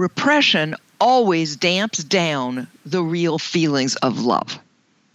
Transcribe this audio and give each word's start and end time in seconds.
repression 0.00 0.74
always 0.98 1.56
damps 1.56 2.02
down 2.02 2.66
the 2.84 3.02
real 3.02 3.38
feelings 3.38 3.96
of 3.96 4.20
love. 4.20 4.58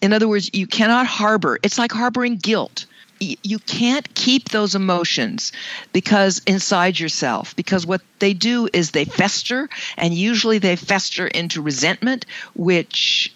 In 0.01 0.13
other 0.13 0.27
words, 0.27 0.51
you 0.53 0.67
cannot 0.67 1.07
harbor, 1.07 1.57
it's 1.63 1.77
like 1.77 1.91
harboring 1.91 2.37
guilt. 2.37 2.85
You 3.19 3.59
can't 3.59 4.13
keep 4.13 4.49
those 4.49 4.75
emotions 4.75 5.53
because 5.93 6.41
inside 6.45 6.99
yourself, 6.99 7.55
because 7.55 7.85
what 7.85 8.01
they 8.19 8.33
do 8.33 8.67
is 8.73 8.91
they 8.91 9.05
fester, 9.05 9.69
and 9.97 10.13
usually 10.13 10.59
they 10.59 10.75
fester 10.75 11.25
into 11.25 11.61
resentment, 11.61 12.25
which 12.55 13.33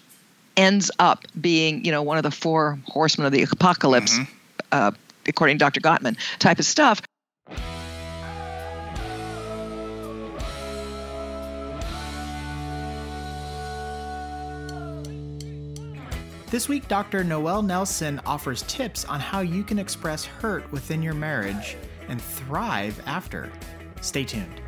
ends 0.56 0.90
up 0.98 1.24
being, 1.40 1.84
you 1.84 1.92
know, 1.92 2.02
one 2.02 2.18
of 2.18 2.24
the 2.24 2.30
four 2.30 2.78
horsemen 2.86 3.26
of 3.26 3.32
the 3.32 3.42
apocalypse, 3.42 4.18
mm-hmm. 4.18 4.32
uh, 4.70 4.90
according 5.26 5.56
to 5.56 5.64
Dr. 5.64 5.80
Gottman, 5.80 6.18
type 6.38 6.58
of 6.58 6.66
stuff. 6.66 7.00
This 16.50 16.68
week, 16.68 16.88
Dr. 16.88 17.22
Noelle 17.22 17.62
Nelson 17.62 18.20
offers 18.26 18.62
tips 18.62 19.04
on 19.04 19.20
how 19.20 19.38
you 19.38 19.62
can 19.62 19.78
express 19.78 20.24
hurt 20.24 20.68
within 20.72 21.00
your 21.00 21.14
marriage 21.14 21.76
and 22.08 22.20
thrive 22.20 23.00
after. 23.06 23.52
Stay 24.00 24.24
tuned. 24.24 24.60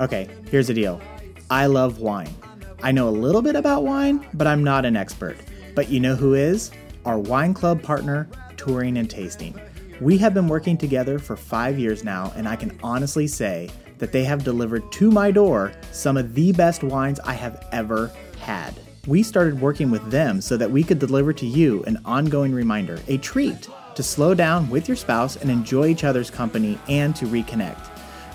Okay, 0.00 0.28
here's 0.50 0.66
the 0.66 0.74
deal 0.74 1.00
I 1.48 1.66
love 1.66 2.00
wine. 2.00 2.34
I 2.82 2.90
know 2.90 3.08
a 3.08 3.10
little 3.10 3.42
bit 3.42 3.54
about 3.54 3.84
wine, 3.84 4.26
but 4.34 4.48
I'm 4.48 4.64
not 4.64 4.84
an 4.84 4.96
expert. 4.96 5.36
But 5.76 5.88
you 5.88 6.00
know 6.00 6.16
who 6.16 6.34
is? 6.34 6.72
Our 7.04 7.20
wine 7.20 7.54
club 7.54 7.80
partner, 7.80 8.28
Touring 8.56 8.98
and 8.98 9.08
Tasting. 9.08 9.54
We 10.00 10.18
have 10.18 10.34
been 10.34 10.48
working 10.48 10.76
together 10.76 11.20
for 11.20 11.36
five 11.36 11.78
years 11.78 12.02
now, 12.02 12.32
and 12.34 12.48
I 12.48 12.56
can 12.56 12.76
honestly 12.82 13.28
say 13.28 13.70
that 14.02 14.10
they 14.10 14.24
have 14.24 14.42
delivered 14.42 14.90
to 14.90 15.12
my 15.12 15.30
door 15.30 15.70
some 15.92 16.16
of 16.16 16.34
the 16.34 16.50
best 16.50 16.82
wines 16.82 17.20
I 17.20 17.34
have 17.34 17.64
ever 17.70 18.10
had. 18.40 18.74
We 19.06 19.22
started 19.22 19.60
working 19.60 19.92
with 19.92 20.10
them 20.10 20.40
so 20.40 20.56
that 20.56 20.68
we 20.68 20.82
could 20.82 20.98
deliver 20.98 21.32
to 21.34 21.46
you 21.46 21.84
an 21.84 22.00
ongoing 22.04 22.52
reminder, 22.52 22.98
a 23.06 23.18
treat 23.18 23.68
to 23.94 24.02
slow 24.02 24.34
down 24.34 24.68
with 24.68 24.88
your 24.88 24.96
spouse 24.96 25.36
and 25.36 25.48
enjoy 25.48 25.86
each 25.86 26.02
other's 26.02 26.32
company 26.32 26.80
and 26.88 27.14
to 27.14 27.26
reconnect. 27.26 27.90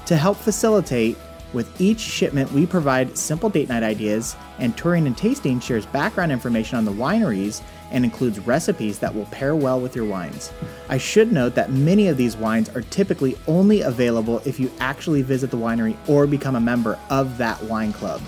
To 0.05 0.15
help 0.15 0.37
facilitate, 0.37 1.17
with 1.53 1.79
each 1.79 1.99
shipment, 1.99 2.51
we 2.51 2.65
provide 2.65 3.17
simple 3.17 3.49
date 3.49 3.69
night 3.69 3.83
ideas, 3.83 4.35
and 4.59 4.77
Touring 4.77 5.07
and 5.07 5.17
Tasting 5.17 5.59
shares 5.59 5.85
background 5.85 6.31
information 6.31 6.77
on 6.77 6.85
the 6.85 6.91
wineries 6.91 7.61
and 7.91 8.03
includes 8.03 8.39
recipes 8.39 8.99
that 8.99 9.13
will 9.13 9.25
pair 9.25 9.55
well 9.55 9.79
with 9.79 9.95
your 9.95 10.05
wines. 10.05 10.51
I 10.89 10.97
should 10.97 11.31
note 11.31 11.55
that 11.55 11.71
many 11.71 12.09
of 12.09 12.17
these 12.17 12.35
wines 12.35 12.69
are 12.69 12.81
typically 12.81 13.37
only 13.47 13.81
available 13.81 14.41
if 14.45 14.59
you 14.59 14.69
actually 14.79 15.21
visit 15.21 15.51
the 15.51 15.57
winery 15.57 15.95
or 16.07 16.27
become 16.27 16.55
a 16.55 16.61
member 16.61 16.99
of 17.09 17.37
that 17.37 17.61
wine 17.63 17.93
club. 17.93 18.21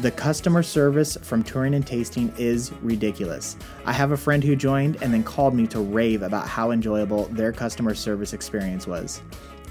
The 0.00 0.10
customer 0.10 0.62
service 0.62 1.18
from 1.20 1.42
Touring 1.42 1.74
and 1.74 1.86
Tasting 1.86 2.32
is 2.38 2.72
ridiculous. 2.80 3.56
I 3.84 3.92
have 3.92 4.12
a 4.12 4.16
friend 4.16 4.42
who 4.42 4.56
joined 4.56 4.96
and 5.02 5.12
then 5.12 5.22
called 5.22 5.54
me 5.54 5.66
to 5.68 5.80
rave 5.80 6.22
about 6.22 6.48
how 6.48 6.70
enjoyable 6.70 7.26
their 7.26 7.52
customer 7.52 7.94
service 7.94 8.32
experience 8.32 8.86
was. 8.86 9.20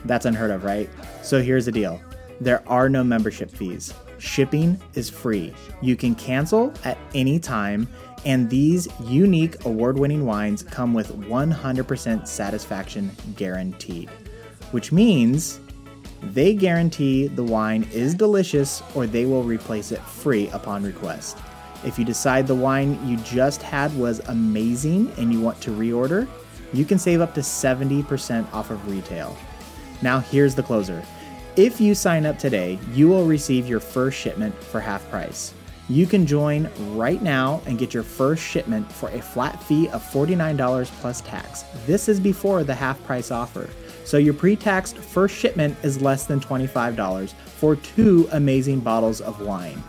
That's 0.06 0.26
unheard 0.26 0.52
of, 0.52 0.64
right? 0.64 0.90
So 1.24 1.42
here's 1.42 1.66
the 1.66 1.72
deal 1.72 2.00
there 2.42 2.68
are 2.68 2.90
no 2.90 3.04
membership 3.04 3.52
fees. 3.52 3.94
Shipping 4.18 4.80
is 4.96 5.10
free. 5.10 5.54
You 5.82 5.96
can 5.96 6.16
cancel 6.16 6.74
at 6.84 6.98
any 7.14 7.40
time, 7.40 7.88
and 8.26 8.50
these 8.50 8.88
unique 9.06 9.64
award 9.66 9.98
winning 9.98 10.26
wines 10.26 10.64
come 10.64 10.94
with 10.94 11.10
100% 11.28 12.28
satisfaction 12.28 13.12
guaranteed, 13.36 14.10
which 14.72 14.92
means 14.92 15.60
they 16.22 16.54
guarantee 16.54 17.28
the 17.28 17.44
wine 17.44 17.88
is 17.94 18.14
delicious 18.14 18.84
or 18.94 19.08
they 19.08 19.26
will 19.26 19.44
replace 19.44 19.92
it 19.92 20.02
free 20.02 20.50
upon 20.50 20.84
request. 20.84 21.38
If 21.86 21.98
you 21.98 22.04
decide 22.04 22.46
the 22.46 22.56
wine 22.56 23.00
you 23.08 23.16
just 23.18 23.62
had 23.62 23.96
was 23.98 24.20
amazing 24.28 25.14
and 25.18 25.32
you 25.32 25.40
want 25.40 25.62
to 25.62 25.72
reorder, 25.72 26.28
you 26.74 26.84
can 26.84 27.00
save 27.00 27.22
up 27.22 27.34
to 27.36 27.40
70% 27.40 28.54
off 28.54 28.70
of 28.70 28.86
retail. 28.90 29.38
Now, 30.02 30.20
here's 30.20 30.56
the 30.56 30.64
closer. 30.64 31.04
If 31.60 31.82
you 31.82 31.94
sign 31.94 32.26
up 32.26 32.40
today, 32.40 32.80
you 32.94 33.10
will 33.10 33.26
receive 33.26 33.68
your 33.68 33.82
first 33.82 34.18
shipment 34.18 34.56
for 34.64 34.80
half 34.80 35.10
price. 35.10 35.54
You 35.90 36.08
can 36.08 36.26
join 36.26 36.70
right 36.96 37.22
now 37.22 37.62
and 37.66 37.78
get 37.78 37.94
your 37.94 38.04
first 38.04 38.42
shipment 38.42 38.90
for 38.90 39.10
a 39.10 39.22
flat 39.22 39.62
fee 39.64 39.90
of 39.90 40.02
$49 40.02 40.86
plus 41.02 41.20
tax. 41.20 41.66
This 41.86 42.08
is 42.08 42.18
before 42.18 42.64
the 42.64 42.74
half 42.74 43.04
price 43.04 43.30
offer. 43.30 43.70
So 44.06 44.16
your 44.16 44.34
pre 44.34 44.56
taxed 44.56 45.00
first 45.00 45.36
shipment 45.36 45.76
is 45.84 46.02
less 46.02 46.26
than 46.26 46.40
$25 46.40 47.34
for 47.34 47.76
two 47.76 48.30
amazing 48.32 48.80
bottles 48.80 49.20
of 49.20 49.42
wine. 49.42 49.84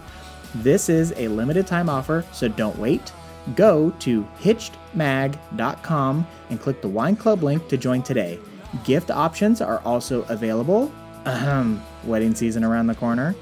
This 0.56 0.88
is 0.88 1.14
a 1.16 1.28
limited 1.28 1.68
time 1.68 1.88
offer, 1.88 2.24
so 2.32 2.48
don't 2.48 2.80
wait. 2.80 3.12
Go 3.54 3.90
to 4.00 4.26
hitchedmag.com 4.40 6.26
and 6.48 6.60
click 6.60 6.82
the 6.82 6.88
wine 6.88 7.14
club 7.14 7.44
link 7.44 7.68
to 7.68 7.76
join 7.76 8.02
today. 8.02 8.40
Gift 8.82 9.12
options 9.12 9.60
are 9.60 9.78
also 9.84 10.22
available. 10.22 10.90
Ahem, 11.26 11.82
wedding 12.04 12.34
season 12.34 12.64
around 12.64 12.86
the 12.86 12.94
corner. 12.94 13.34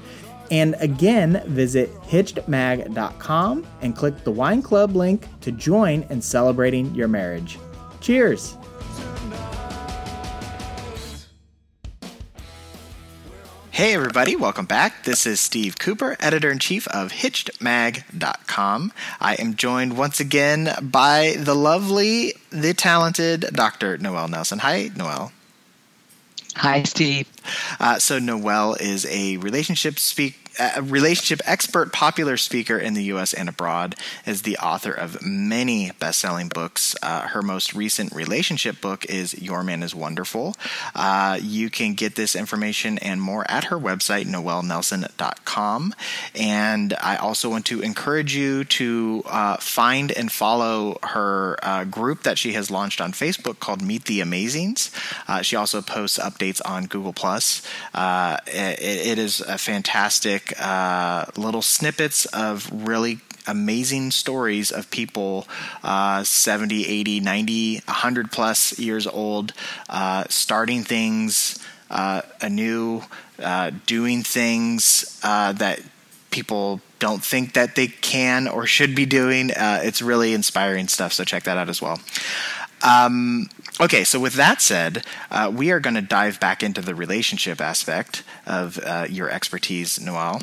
And 0.51 0.75
again, 0.79 1.43
visit 1.45 1.93
hitchedmag.com 2.01 3.67
and 3.81 3.95
click 3.95 4.23
the 4.23 4.31
wine 4.31 4.61
club 4.61 4.95
link 4.95 5.27
to 5.41 5.51
join 5.51 6.03
in 6.09 6.21
celebrating 6.21 6.93
your 6.95 7.07
marriage. 7.07 7.59
Cheers! 8.01 8.57
Hey, 13.71 13.93
everybody, 13.93 14.35
welcome 14.35 14.65
back. 14.65 15.05
This 15.05 15.25
is 15.25 15.39
Steve 15.39 15.77
Cooper, 15.77 16.17
editor 16.19 16.51
in 16.51 16.59
chief 16.59 16.85
of 16.89 17.13
HitchedMag.com. 17.13 18.91
I 19.21 19.35
am 19.35 19.55
joined 19.55 19.97
once 19.97 20.19
again 20.19 20.69
by 20.81 21.35
the 21.37 21.55
lovely, 21.55 22.33
the 22.49 22.73
talented 22.73 23.45
Dr. 23.53 23.97
Noelle 23.97 24.27
Nelson. 24.27 24.59
Hi, 24.59 24.91
Noelle. 24.97 25.31
Hi, 26.59 26.83
Steve. 26.83 27.25
Uh, 27.79 27.99
so 27.99 28.19
Noelle 28.19 28.73
is 28.73 29.05
a 29.05 29.37
relationship 29.37 29.97
speak 29.97 30.48
a 30.59 30.81
relationship 30.81 31.41
expert, 31.45 31.93
popular 31.93 32.37
speaker 32.37 32.77
in 32.77 32.93
the 32.93 33.03
U.S. 33.05 33.33
and 33.33 33.47
abroad, 33.47 33.95
is 34.25 34.41
the 34.41 34.57
author 34.57 34.91
of 34.91 35.25
many 35.25 35.91
best-selling 35.99 36.49
books. 36.49 36.95
Uh, 37.01 37.21
her 37.21 37.41
most 37.41 37.73
recent 37.73 38.13
relationship 38.13 38.81
book 38.81 39.05
is 39.05 39.39
"Your 39.41 39.63
Man 39.63 39.83
Is 39.83 39.95
Wonderful." 39.95 40.55
Uh, 40.93 41.39
you 41.41 41.69
can 41.69 41.93
get 41.93 42.15
this 42.15 42.35
information 42.35 42.97
and 42.99 43.21
more 43.21 43.49
at 43.49 43.65
her 43.65 43.77
website, 43.77 44.25
noellenelson.com. 44.25 45.95
And 46.35 46.93
I 47.01 47.15
also 47.15 47.49
want 47.49 47.65
to 47.67 47.81
encourage 47.81 48.35
you 48.35 48.65
to 48.65 49.23
uh, 49.25 49.57
find 49.57 50.11
and 50.11 50.31
follow 50.31 50.97
her 51.03 51.57
uh, 51.63 51.83
group 51.85 52.23
that 52.23 52.37
she 52.37 52.53
has 52.53 52.69
launched 52.69 53.01
on 53.01 53.11
Facebook 53.13 53.59
called 53.59 53.81
Meet 53.81 54.05
the 54.05 54.19
Amazings. 54.19 54.91
Uh, 55.27 55.41
she 55.41 55.55
also 55.55 55.81
posts 55.81 56.17
updates 56.17 56.61
on 56.65 56.85
Google 56.85 57.13
Plus. 57.13 57.61
Uh, 57.93 58.37
it, 58.47 58.81
it 58.81 59.19
is 59.19 59.41
a 59.41 59.57
fantastic 59.57 60.48
uh, 60.59 61.25
little 61.37 61.61
snippets 61.61 62.25
of 62.27 62.69
really 62.71 63.19
amazing 63.47 64.11
stories 64.11 64.71
of 64.71 64.89
people 64.91 65.47
uh, 65.83 66.23
70, 66.23 66.85
80, 66.85 67.19
90, 67.19 67.73
100 67.85 68.31
plus 68.31 68.77
years 68.79 69.07
old, 69.07 69.53
uh, 69.89 70.23
starting 70.29 70.83
things 70.83 71.59
uh, 71.89 72.21
anew, 72.41 73.01
uh, 73.41 73.71
doing 73.85 74.23
things 74.23 75.19
uh, 75.23 75.51
that 75.53 75.81
people 76.31 76.81
don't 76.99 77.23
think 77.23 77.53
that 77.53 77.75
they 77.75 77.87
can 77.87 78.47
or 78.47 78.65
should 78.65 78.93
be 78.93 79.05
doing. 79.05 79.51
Uh, 79.51 79.79
it's 79.83 80.01
really 80.01 80.33
inspiring 80.33 80.87
stuff, 80.87 81.13
so 81.13 81.23
check 81.23 81.43
that 81.43 81.57
out 81.57 81.69
as 81.69 81.81
well. 81.81 81.99
Um, 82.83 83.49
okay, 83.79 84.03
so 84.03 84.19
with 84.19 84.33
that 84.33 84.61
said, 84.61 85.05
uh, 85.31 85.51
we 85.53 85.71
are 85.71 85.79
going 85.79 85.95
to 85.95 86.01
dive 86.01 86.39
back 86.39 86.63
into 86.63 86.81
the 86.81 86.95
relationship 86.95 87.61
aspect 87.61 88.23
of 88.45 88.79
uh, 88.79 89.07
your 89.09 89.29
expertise, 89.29 89.99
Noelle. 89.99 90.41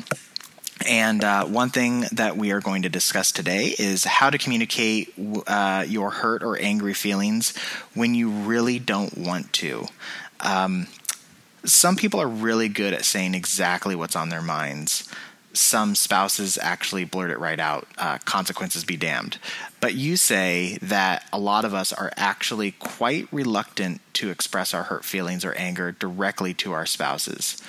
And 0.87 1.23
uh, 1.23 1.45
one 1.45 1.69
thing 1.69 2.05
that 2.11 2.37
we 2.37 2.51
are 2.51 2.61
going 2.61 2.83
to 2.83 2.89
discuss 2.89 3.31
today 3.31 3.73
is 3.79 4.03
how 4.03 4.29
to 4.29 4.37
communicate 4.37 5.13
uh, 5.47 5.85
your 5.87 6.11
hurt 6.11 6.43
or 6.43 6.57
angry 6.57 6.93
feelings 6.93 7.57
when 7.95 8.13
you 8.13 8.29
really 8.29 8.77
don't 8.77 9.17
want 9.17 9.51
to. 9.53 9.87
Um, 10.39 10.87
some 11.63 11.95
people 11.95 12.21
are 12.21 12.27
really 12.27 12.69
good 12.69 12.93
at 12.93 13.05
saying 13.05 13.33
exactly 13.33 13.95
what's 13.95 14.15
on 14.15 14.29
their 14.29 14.41
minds 14.41 15.09
some 15.57 15.95
spouses 15.95 16.57
actually 16.61 17.03
blurt 17.03 17.31
it 17.31 17.39
right 17.39 17.59
out 17.59 17.87
uh, 17.97 18.17
consequences 18.19 18.83
be 18.83 18.97
damned. 18.97 19.37
But 19.79 19.95
you 19.95 20.17
say 20.17 20.77
that 20.81 21.25
a 21.31 21.39
lot 21.39 21.65
of 21.65 21.73
us 21.73 21.91
are 21.93 22.11
actually 22.15 22.71
quite 22.71 23.27
reluctant 23.31 24.01
to 24.13 24.29
express 24.29 24.73
our 24.73 24.83
hurt 24.83 25.05
feelings 25.05 25.43
or 25.45 25.53
anger 25.53 25.91
directly 25.91 26.53
to 26.55 26.73
our 26.73 26.85
spouses. 26.85 27.61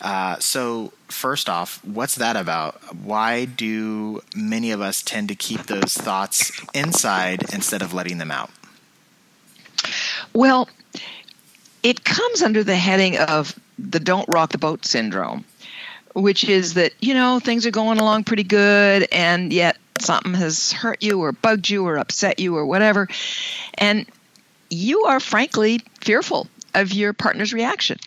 Uh, 0.00 0.38
so, 0.38 0.92
first 1.08 1.48
off, 1.48 1.82
what's 1.84 2.16
that 2.16 2.36
about? 2.36 2.94
Why 2.94 3.46
do 3.46 4.22
many 4.34 4.70
of 4.70 4.80
us 4.80 5.02
tend 5.02 5.28
to 5.28 5.34
keep 5.34 5.64
those 5.64 5.94
thoughts 5.94 6.52
inside 6.74 7.54
instead 7.54 7.80
of 7.80 7.94
letting 7.94 8.18
them 8.18 8.30
out? 8.30 8.50
Well, 10.34 10.68
it 11.82 12.04
comes 12.04 12.42
under 12.42 12.62
the 12.62 12.76
heading 12.76 13.16
of 13.16 13.58
the 13.78 14.00
don't 14.00 14.28
rock 14.28 14.52
the 14.52 14.58
boat 14.58 14.84
syndrome, 14.84 15.44
which 16.16 16.48
is 16.48 16.74
that, 16.74 16.94
you 16.98 17.12
know, 17.12 17.38
things 17.40 17.66
are 17.66 17.70
going 17.70 17.98
along 17.98 18.24
pretty 18.24 18.42
good 18.42 19.06
and 19.12 19.52
yet 19.52 19.76
something 20.00 20.32
has 20.32 20.72
hurt 20.72 21.02
you 21.02 21.20
or 21.20 21.30
bugged 21.32 21.68
you 21.68 21.86
or 21.86 21.98
upset 21.98 22.40
you 22.40 22.56
or 22.56 22.64
whatever. 22.64 23.06
And 23.74 24.06
you 24.70 25.04
are 25.04 25.20
frankly 25.20 25.82
fearful 26.00 26.48
of 26.74 26.90
your 26.92 27.12
partner's 27.12 27.52
reaction. 27.52 27.98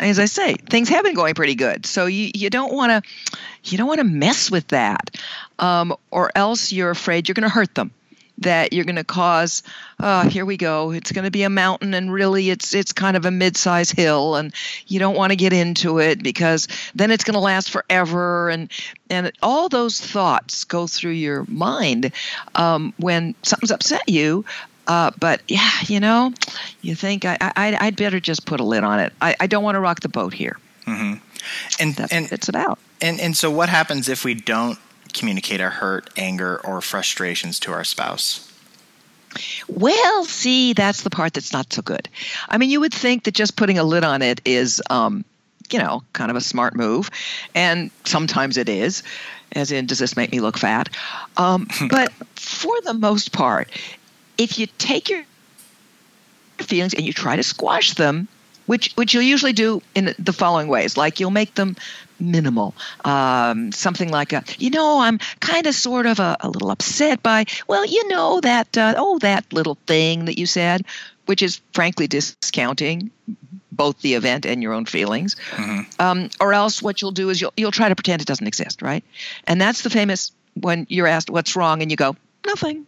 As 0.00 0.18
I 0.18 0.24
say, 0.24 0.54
things 0.54 0.88
have 0.88 1.04
been 1.04 1.14
going 1.14 1.34
pretty 1.34 1.54
good, 1.54 1.86
so 1.86 2.06
you, 2.06 2.30
you 2.34 2.50
don't 2.50 2.74
want 2.74 3.04
to 3.04 3.10
you 3.64 3.78
don't 3.78 3.88
want 3.88 3.98
to 3.98 4.04
mess 4.04 4.50
with 4.50 4.68
that, 4.68 5.10
um, 5.58 5.96
or 6.10 6.30
else 6.34 6.70
you're 6.70 6.90
afraid 6.90 7.28
you're 7.28 7.34
going 7.34 7.48
to 7.48 7.48
hurt 7.48 7.74
them 7.74 7.90
that 8.38 8.72
you're 8.72 8.84
going 8.84 8.96
to 8.96 9.04
cause 9.04 9.62
uh, 9.98 10.28
here 10.28 10.44
we 10.44 10.56
go 10.56 10.90
it's 10.90 11.12
going 11.12 11.24
to 11.24 11.30
be 11.30 11.42
a 11.42 11.50
mountain 11.50 11.94
and 11.94 12.12
really 12.12 12.50
it's 12.50 12.74
it's 12.74 12.92
kind 12.92 13.16
of 13.16 13.24
a 13.24 13.30
mid-size 13.30 13.90
hill 13.90 14.36
and 14.36 14.52
you 14.86 14.98
don't 14.98 15.16
want 15.16 15.30
to 15.30 15.36
get 15.36 15.52
into 15.52 15.98
it 15.98 16.22
because 16.22 16.68
then 16.94 17.10
it's 17.10 17.24
going 17.24 17.34
to 17.34 17.40
last 17.40 17.70
forever 17.70 18.48
and 18.50 18.70
and 19.08 19.32
all 19.42 19.68
those 19.68 20.00
thoughts 20.00 20.64
go 20.64 20.86
through 20.86 21.12
your 21.12 21.44
mind 21.48 22.12
um, 22.54 22.92
when 22.98 23.34
something's 23.42 23.70
upset 23.70 24.08
you 24.08 24.44
uh, 24.86 25.10
but 25.18 25.42
yeah, 25.48 25.72
you 25.86 26.00
know, 26.00 26.32
you 26.80 26.94
think 26.94 27.24
I, 27.24 27.36
I 27.40 27.76
I'd 27.80 27.96
better 27.96 28.20
just 28.20 28.46
put 28.46 28.60
a 28.60 28.64
lid 28.64 28.84
on 28.84 29.00
it. 29.00 29.12
I, 29.20 29.34
I 29.40 29.46
don't 29.46 29.64
want 29.64 29.74
to 29.74 29.80
rock 29.80 30.00
the 30.00 30.08
boat 30.08 30.32
here. 30.32 30.58
Mm-hmm. 30.86 31.14
And 31.80 31.94
That's 31.94 32.12
and 32.12 32.24
what 32.26 32.32
it's 32.32 32.48
about. 32.48 32.78
And 33.00 33.20
and 33.20 33.36
so 33.36 33.50
what 33.50 33.68
happens 33.68 34.08
if 34.08 34.24
we 34.24 34.34
don't 34.34 34.78
communicate 35.16 35.60
our 35.60 35.70
hurt, 35.70 36.10
anger, 36.16 36.60
or 36.64 36.80
frustrations 36.80 37.58
to 37.60 37.72
our 37.72 37.84
spouse? 37.84 38.52
Well, 39.68 40.24
see, 40.24 40.72
that's 40.72 41.02
the 41.02 41.10
part 41.10 41.34
that's 41.34 41.52
not 41.52 41.72
so 41.72 41.82
good. 41.82 42.08
I 42.48 42.58
mean, 42.58 42.70
you 42.70 42.80
would 42.80 42.94
think 42.94 43.24
that 43.24 43.34
just 43.34 43.56
putting 43.56 43.78
a 43.78 43.84
lid 43.84 44.04
on 44.04 44.22
it 44.22 44.40
is, 44.44 44.82
um, 44.90 45.24
you 45.70 45.78
know, 45.78 46.02
kind 46.12 46.30
of 46.30 46.36
a 46.36 46.40
smart 46.40 46.74
move, 46.74 47.10
and 47.54 47.90
sometimes 48.04 48.56
it 48.56 48.68
is. 48.68 49.02
As 49.52 49.70
in, 49.70 49.86
does 49.86 49.98
this 49.98 50.16
make 50.16 50.32
me 50.32 50.40
look 50.40 50.58
fat? 50.58 50.88
Um, 51.36 51.68
but 51.90 52.12
for 52.34 52.74
the 52.82 52.94
most 52.94 53.32
part, 53.32 53.68
if 54.38 54.58
you 54.58 54.66
take 54.78 55.08
your 55.08 55.24
feelings 56.58 56.94
and 56.94 57.04
you 57.04 57.12
try 57.12 57.36
to 57.36 57.42
squash 57.42 57.94
them, 57.94 58.28
which 58.66 58.92
which 58.94 59.14
you'll 59.14 59.22
usually 59.22 59.52
do 59.52 59.82
in 59.94 60.14
the 60.18 60.32
following 60.32 60.68
ways, 60.68 60.96
like 60.96 61.20
you'll 61.20 61.30
make 61.30 61.54
them 61.54 61.76
minimal. 62.20 62.74
Um, 63.04 63.72
something 63.72 64.10
like 64.10 64.32
a, 64.32 64.44
you 64.58 64.70
know, 64.70 65.00
I'm 65.00 65.18
kind 65.40 65.66
of 65.66 65.74
sort 65.74 66.06
of 66.06 66.18
a, 66.18 66.36
a, 66.40 66.48
little 66.48 66.70
upset 66.70 67.22
by, 67.22 67.44
well, 67.68 67.84
you 67.84 68.08
know, 68.08 68.40
that, 68.40 68.76
uh, 68.76 68.94
oh, 68.96 69.18
that 69.18 69.52
little 69.52 69.76
thing 69.86 70.26
that 70.26 70.38
you 70.38 70.46
said, 70.46 70.84
which 71.26 71.42
is 71.42 71.60
frankly 71.72 72.06
discounting 72.06 73.10
both 73.72 74.00
the 74.00 74.14
event 74.14 74.46
and 74.46 74.62
your 74.62 74.72
own 74.72 74.86
feelings. 74.86 75.36
Mm-hmm. 75.50 76.00
Um, 76.00 76.30
or 76.40 76.54
else 76.54 76.82
what 76.82 77.02
you'll 77.02 77.12
do 77.12 77.30
is 77.30 77.40
you'll, 77.40 77.52
you'll 77.56 77.72
try 77.72 77.88
to 77.88 77.94
pretend 77.94 78.22
it 78.22 78.28
doesn't 78.28 78.46
exist, 78.46 78.82
right? 78.82 79.04
And 79.44 79.60
that's 79.60 79.82
the 79.82 79.90
famous 79.90 80.32
when 80.54 80.86
you're 80.88 81.06
asked 81.06 81.28
what's 81.28 81.56
wrong 81.56 81.82
and 81.82 81.90
you 81.90 81.96
go, 81.96 82.16
nothing. 82.46 82.86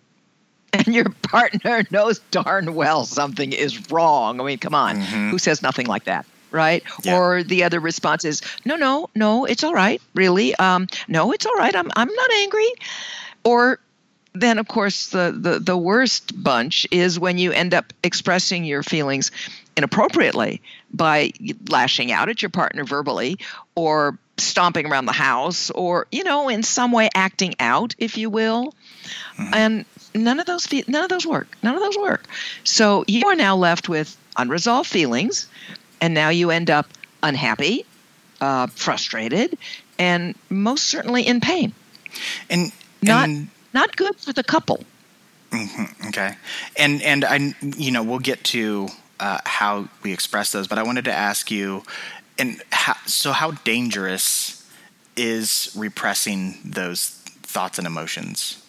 And 0.74 0.94
your 0.94 1.08
partner 1.08 1.82
knows 1.90 2.18
darn 2.30 2.74
well 2.74 3.06
something 3.06 3.52
is 3.52 3.90
wrong. 3.90 4.38
I 4.38 4.44
mean, 4.44 4.58
come 4.58 4.74
on. 4.74 4.96
Mm-hmm. 4.96 5.30
Who 5.30 5.38
says 5.38 5.62
nothing 5.62 5.86
like 5.86 6.04
that? 6.04 6.26
right? 6.50 6.82
Yeah. 7.02 7.18
Or 7.18 7.42
the 7.42 7.64
other 7.64 7.80
response 7.80 8.24
is, 8.24 8.42
no, 8.64 8.76
no, 8.76 9.10
no, 9.14 9.44
it's 9.44 9.64
all 9.64 9.74
right, 9.74 10.00
really. 10.14 10.54
Um, 10.54 10.86
no, 11.06 11.32
it's 11.32 11.46
all 11.46 11.54
right. 11.54 11.74
I'm, 11.74 11.90
I'm 11.94 12.12
not 12.12 12.30
angry. 12.32 12.68
Or 13.44 13.78
then, 14.32 14.58
of 14.58 14.68
course, 14.68 15.08
the, 15.08 15.34
the, 15.36 15.58
the 15.58 15.76
worst 15.76 16.42
bunch 16.42 16.86
is 16.90 17.18
when 17.18 17.38
you 17.38 17.52
end 17.52 17.74
up 17.74 17.92
expressing 18.02 18.64
your 18.64 18.82
feelings 18.82 19.30
inappropriately 19.76 20.60
by 20.92 21.32
lashing 21.68 22.12
out 22.12 22.28
at 22.28 22.42
your 22.42 22.50
partner 22.50 22.84
verbally 22.84 23.38
or 23.74 24.18
stomping 24.36 24.86
around 24.86 25.06
the 25.06 25.12
house 25.12 25.70
or, 25.70 26.06
you 26.12 26.24
know, 26.24 26.48
in 26.48 26.62
some 26.62 26.92
way 26.92 27.08
acting 27.14 27.54
out, 27.58 27.94
if 27.98 28.16
you 28.16 28.30
will. 28.30 28.74
Mm-hmm. 29.36 29.54
And 29.54 29.84
none 30.14 30.40
of 30.40 30.46
those 30.46 30.66
none 30.86 31.04
of 31.04 31.10
those 31.10 31.26
work. 31.26 31.56
None 31.62 31.74
of 31.74 31.82
those 31.82 31.96
work. 31.98 32.24
So 32.64 33.04
you 33.06 33.26
are 33.26 33.36
now 33.36 33.56
left 33.56 33.88
with 33.88 34.16
unresolved 34.36 34.88
feelings 34.88 35.48
and 36.00 36.14
now 36.14 36.28
you 36.28 36.50
end 36.50 36.70
up 36.70 36.86
unhappy, 37.22 37.84
uh, 38.40 38.68
frustrated, 38.68 39.58
and 39.98 40.34
most 40.48 40.84
certainly 40.84 41.26
in 41.26 41.40
pain. 41.40 41.72
And, 42.48 42.72
not 43.02 43.28
not 43.72 43.96
good 43.96 44.16
for 44.16 44.32
the 44.32 44.42
couple. 44.42 44.84
Mm-hmm, 45.50 46.08
okay, 46.08 46.34
and 46.76 47.00
and 47.02 47.24
I 47.24 47.54
you 47.76 47.92
know 47.92 48.02
we'll 48.02 48.18
get 48.18 48.42
to 48.44 48.88
uh, 49.20 49.38
how 49.44 49.88
we 50.02 50.12
express 50.12 50.52
those, 50.52 50.66
but 50.66 50.78
I 50.78 50.82
wanted 50.82 51.04
to 51.04 51.12
ask 51.12 51.50
you, 51.50 51.84
and 52.38 52.60
how, 52.70 52.96
so 53.06 53.32
how 53.32 53.52
dangerous 53.52 54.68
is 55.16 55.72
repressing 55.76 56.58
those 56.64 57.10
thoughts 57.42 57.78
and 57.78 57.86
emotions? 57.86 58.62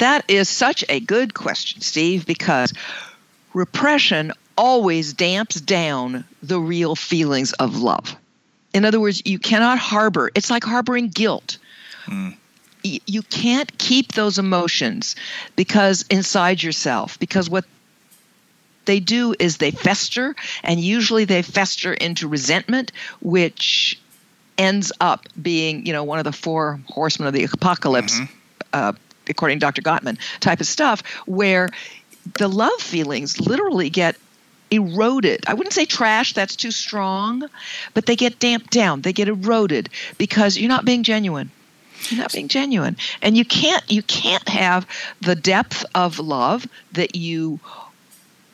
That 0.00 0.24
is 0.28 0.48
such 0.48 0.82
a 0.88 0.98
good 0.98 1.34
question, 1.34 1.82
Steve, 1.82 2.24
because 2.24 2.72
repression 3.52 4.32
always 4.56 5.12
damps 5.12 5.60
down 5.60 6.24
the 6.42 6.58
real 6.58 6.96
feelings 6.96 7.52
of 7.52 7.76
love. 7.76 8.16
In 8.72 8.86
other 8.86 8.98
words, 8.98 9.22
you 9.26 9.38
cannot 9.38 9.78
harbor, 9.78 10.30
it's 10.34 10.50
like 10.50 10.64
harboring 10.64 11.08
guilt. 11.08 11.58
Mm. 12.06 12.34
You 12.82 13.20
can't 13.22 13.76
keep 13.76 14.12
those 14.12 14.38
emotions 14.38 15.16
because 15.54 16.06
inside 16.08 16.62
yourself, 16.62 17.18
because 17.18 17.50
what 17.50 17.66
they 18.86 19.00
do 19.00 19.34
is 19.38 19.58
they 19.58 19.70
fester, 19.70 20.34
and 20.62 20.80
usually 20.80 21.26
they 21.26 21.42
fester 21.42 21.92
into 21.92 22.26
resentment, 22.26 22.92
which 23.20 24.00
ends 24.56 24.92
up 24.98 25.26
being, 25.40 25.84
you 25.84 25.92
know, 25.92 26.04
one 26.04 26.18
of 26.18 26.24
the 26.24 26.32
four 26.32 26.80
horsemen 26.88 27.28
of 27.28 27.34
the 27.34 27.44
apocalypse, 27.44 28.18
mm-hmm. 28.18 28.34
uh, 28.72 28.92
according 29.28 29.58
to 29.58 29.66
Dr. 29.66 29.82
Gottman, 29.82 30.18
type 30.40 30.60
of 30.60 30.66
stuff, 30.66 31.02
where 31.26 31.68
the 32.38 32.48
love 32.48 32.80
feelings 32.80 33.40
literally 33.40 33.90
get 33.90 34.16
eroded. 34.70 35.44
I 35.46 35.54
wouldn't 35.54 35.72
say 35.72 35.84
trash, 35.84 36.32
that's 36.32 36.56
too 36.56 36.70
strong, 36.70 37.48
but 37.94 38.06
they 38.06 38.16
get 38.16 38.38
damped 38.38 38.70
down. 38.70 39.02
They 39.02 39.12
get 39.12 39.28
eroded 39.28 39.88
because 40.18 40.56
you're 40.56 40.68
not 40.68 40.84
being 40.84 41.02
genuine. 41.02 41.50
You're 42.08 42.20
not 42.20 42.32
being 42.32 42.48
genuine. 42.48 42.96
And 43.20 43.36
you 43.36 43.44
can't 43.44 43.84
you 43.90 44.02
can't 44.02 44.48
have 44.48 44.86
the 45.20 45.34
depth 45.34 45.84
of 45.94 46.18
love 46.18 46.66
that 46.92 47.14
you 47.14 47.60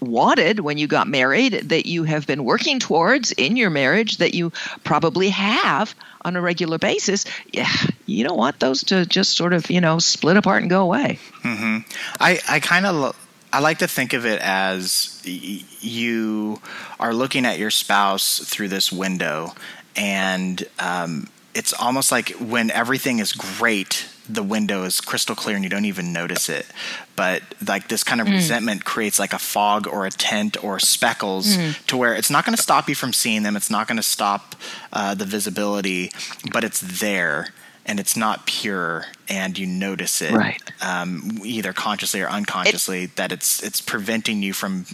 wanted 0.00 0.61
when 0.61 0.78
you 0.78 0.87
got 0.87 1.09
married 1.09 1.52
that 1.52 1.87
you 1.87 2.04
have 2.04 2.26
been 2.26 2.44
working 2.44 2.78
towards 2.78 3.32
in 3.32 3.56
your 3.56 3.71
marriage 3.71 4.18
that 4.18 4.35
you 4.35 4.52
probably 4.85 5.30
have 5.30 5.94
on 6.23 6.37
a 6.37 6.40
regular 6.40 6.78
basis 6.78 7.25
yeah 7.52 7.71
you 8.04 8.25
don't 8.25 8.37
want 8.37 8.59
those 8.61 8.85
to 8.85 9.06
just 9.06 9.37
sort 9.37 9.52
of 9.52 9.71
you 9.71 9.80
know 9.80 9.99
split 9.99 10.37
apart 10.37 10.62
and 10.62 10.71
go 10.71 10.82
away 10.82 11.18
mm-hmm. 11.42 11.78
i 12.21 12.38
i 12.49 12.61
kind 12.61 12.85
of 12.85 13.16
I 13.52 13.61
like 13.61 13.78
to 13.78 13.88
think 13.88 14.12
of 14.12 14.26
it 14.26 14.40
as 14.42 15.23
you 15.25 16.61
are 17.00 17.14
looking 17.14 17.47
at 17.47 17.59
your 17.59 17.71
spouse 17.71 18.38
through 18.40 18.68
this 18.68 18.92
window, 18.92 19.54
and 19.97 20.62
um, 20.78 21.28
it's 21.54 21.73
almost 21.73 22.12
like 22.12 22.30
when 22.32 22.71
everything 22.71 23.18
is 23.18 23.32
great, 23.32 24.09
the 24.28 24.42
window 24.42 24.85
is 24.85 25.00
crystal 25.00 25.35
clear 25.35 25.56
and 25.56 25.64
you 25.64 25.71
don't 25.71 25.85
even 25.85 26.12
notice 26.12 26.49
it. 26.49 26.66
But 27.14 27.42
like 27.66 27.88
this 27.88 28.04
kind 28.04 28.21
of 28.21 28.26
mm. 28.26 28.33
resentment 28.33 28.85
creates 28.85 29.18
like 29.18 29.33
a 29.33 29.38
fog 29.38 29.87
or 29.87 30.06
a 30.06 30.11
tint 30.11 30.62
or 30.62 30.78
speckles 30.78 31.56
mm. 31.56 31.87
to 31.87 31.97
where 31.97 32.14
it's 32.14 32.30
not 32.30 32.45
going 32.45 32.56
to 32.56 32.62
stop 32.62 32.88
you 32.88 32.95
from 32.95 33.12
seeing 33.12 33.42
them. 33.42 33.56
It's 33.56 33.71
not 33.71 33.88
going 33.88 33.97
to 33.97 34.02
stop 34.02 34.54
uh, 34.92 35.14
the 35.14 35.25
visibility, 35.25 36.12
but 36.52 36.64
it's 36.64 36.80
there 36.80 37.49
and 37.87 38.00
it's 38.00 38.16
not 38.16 38.47
pure 38.47 39.06
and 39.28 39.56
you 39.56 39.66
notice 39.66 40.21
it 40.21 40.33
right. 40.33 40.61
um, 40.83 41.40
either 41.45 41.73
consciously 41.73 42.21
or 42.21 42.28
unconsciously 42.28 43.04
it, 43.04 43.16
that 43.16 43.33
it's 43.33 43.62
it's 43.62 43.80
preventing 43.80 44.42
you 44.42 44.52
from 44.52 44.85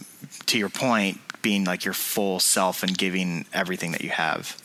to 0.46 0.58
your 0.58 0.68
point 0.68 1.18
being 1.40 1.64
like 1.64 1.84
your 1.84 1.94
full 1.94 2.38
self 2.38 2.82
and 2.82 2.96
giving 2.96 3.46
everything 3.52 3.92
that 3.92 4.02
you 4.02 4.10
have 4.10 4.62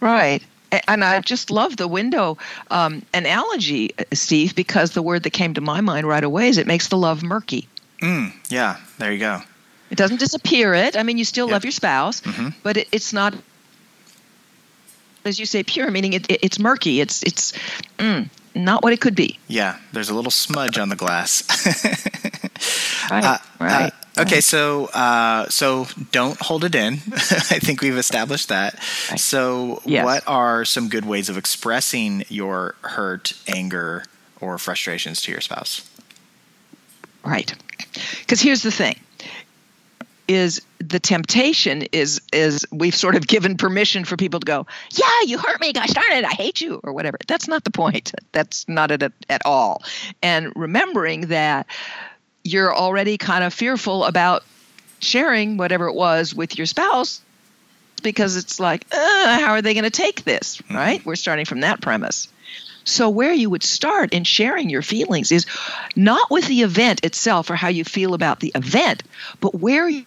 right 0.00 0.42
and 0.72 1.04
I 1.04 1.20
just 1.20 1.50
love 1.50 1.76
the 1.76 1.88
window 1.88 2.38
um, 2.70 3.02
analogy, 3.14 3.94
Steve, 4.12 4.54
because 4.54 4.92
the 4.92 5.02
word 5.02 5.22
that 5.22 5.30
came 5.30 5.54
to 5.54 5.60
my 5.60 5.80
mind 5.80 6.06
right 6.06 6.24
away 6.24 6.48
is 6.48 6.58
it 6.58 6.66
makes 6.66 6.88
the 6.88 6.96
love 6.96 7.22
murky. 7.22 7.68
Mm, 8.02 8.32
yeah, 8.50 8.78
there 8.98 9.12
you 9.12 9.18
go. 9.18 9.40
It 9.90 9.96
doesn't 9.96 10.18
disappear 10.18 10.74
it. 10.74 10.96
I 10.96 11.02
mean, 11.02 11.18
you 11.18 11.24
still 11.24 11.46
yep. 11.46 11.52
love 11.52 11.64
your 11.64 11.72
spouse, 11.72 12.20
mm-hmm. 12.20 12.48
but 12.62 12.76
it, 12.76 12.88
it's 12.90 13.12
not 13.12 13.34
as 15.26 15.38
you 15.38 15.46
say, 15.46 15.62
pure, 15.62 15.90
meaning 15.90 16.14
it, 16.14 16.30
it, 16.30 16.40
it's 16.42 16.58
murky. 16.58 17.00
It's 17.00 17.22
it's 17.22 17.52
mm, 17.98 18.28
not 18.54 18.82
what 18.82 18.92
it 18.92 19.00
could 19.00 19.14
be. 19.14 19.38
Yeah, 19.48 19.78
there's 19.92 20.08
a 20.08 20.14
little 20.14 20.30
smudge 20.30 20.78
on 20.78 20.88
the 20.88 20.96
glass. 20.96 21.42
right. 23.10 23.24
Uh, 23.24 23.38
right. 23.60 23.92
Uh, 23.92 24.05
okay, 24.18 24.40
so 24.40 24.86
uh, 24.86 25.48
so 25.48 25.86
don't 26.12 26.38
hold 26.40 26.64
it 26.64 26.74
in. 26.74 26.94
I 27.12 27.58
think 27.58 27.82
we've 27.82 27.96
established 27.96 28.48
that. 28.48 28.80
So, 29.16 29.82
yes. 29.84 30.04
what 30.04 30.22
are 30.26 30.64
some 30.64 30.88
good 30.88 31.04
ways 31.04 31.28
of 31.28 31.36
expressing 31.36 32.24
your 32.28 32.74
hurt, 32.82 33.32
anger, 33.48 34.04
or 34.40 34.58
frustrations 34.58 35.20
to 35.22 35.32
your 35.32 35.40
spouse? 35.40 35.88
Right. 37.24 37.54
Because 38.20 38.40
here's 38.40 38.62
the 38.62 38.70
thing 38.70 38.96
is 40.28 40.60
the 40.78 40.98
temptation 40.98 41.82
is 41.92 42.20
is 42.32 42.66
we've 42.72 42.94
sort 42.94 43.14
of 43.14 43.26
given 43.26 43.56
permission 43.56 44.04
for 44.04 44.16
people 44.16 44.40
to 44.40 44.44
go, 44.44 44.66
yeah, 44.92 45.22
you 45.26 45.38
hurt 45.38 45.60
me, 45.60 45.72
gosh 45.72 45.90
darn 45.90 46.12
it, 46.12 46.24
I 46.24 46.30
hate 46.30 46.60
you, 46.60 46.80
or 46.82 46.92
whatever. 46.92 47.18
That's 47.26 47.48
not 47.48 47.64
the 47.64 47.70
point. 47.70 48.12
That's 48.32 48.68
not 48.68 48.90
it 48.90 49.02
at, 49.02 49.12
at 49.28 49.42
all. 49.44 49.82
And 50.22 50.52
remembering 50.56 51.22
that 51.28 51.66
you're 52.46 52.74
already 52.74 53.18
kind 53.18 53.44
of 53.44 53.52
fearful 53.52 54.04
about 54.04 54.44
sharing 55.00 55.56
whatever 55.56 55.86
it 55.86 55.94
was 55.94 56.34
with 56.34 56.56
your 56.56 56.66
spouse 56.66 57.20
because 58.02 58.36
it's 58.36 58.60
like, 58.60 58.86
uh, 58.92 59.40
how 59.40 59.52
are 59.52 59.62
they 59.62 59.74
going 59.74 59.84
to 59.84 59.90
take 59.90 60.24
this? 60.24 60.58
Mm-hmm. 60.58 60.76
Right? 60.76 61.06
We're 61.06 61.16
starting 61.16 61.44
from 61.44 61.60
that 61.60 61.80
premise. 61.80 62.28
So, 62.84 63.08
where 63.08 63.32
you 63.32 63.50
would 63.50 63.64
start 63.64 64.12
in 64.14 64.22
sharing 64.22 64.70
your 64.70 64.82
feelings 64.82 65.32
is 65.32 65.44
not 65.96 66.30
with 66.30 66.46
the 66.46 66.62
event 66.62 67.04
itself 67.04 67.50
or 67.50 67.56
how 67.56 67.66
you 67.66 67.82
feel 67.82 68.14
about 68.14 68.38
the 68.38 68.52
event, 68.54 69.02
but 69.40 69.56
where 69.56 69.88
you 69.88 70.04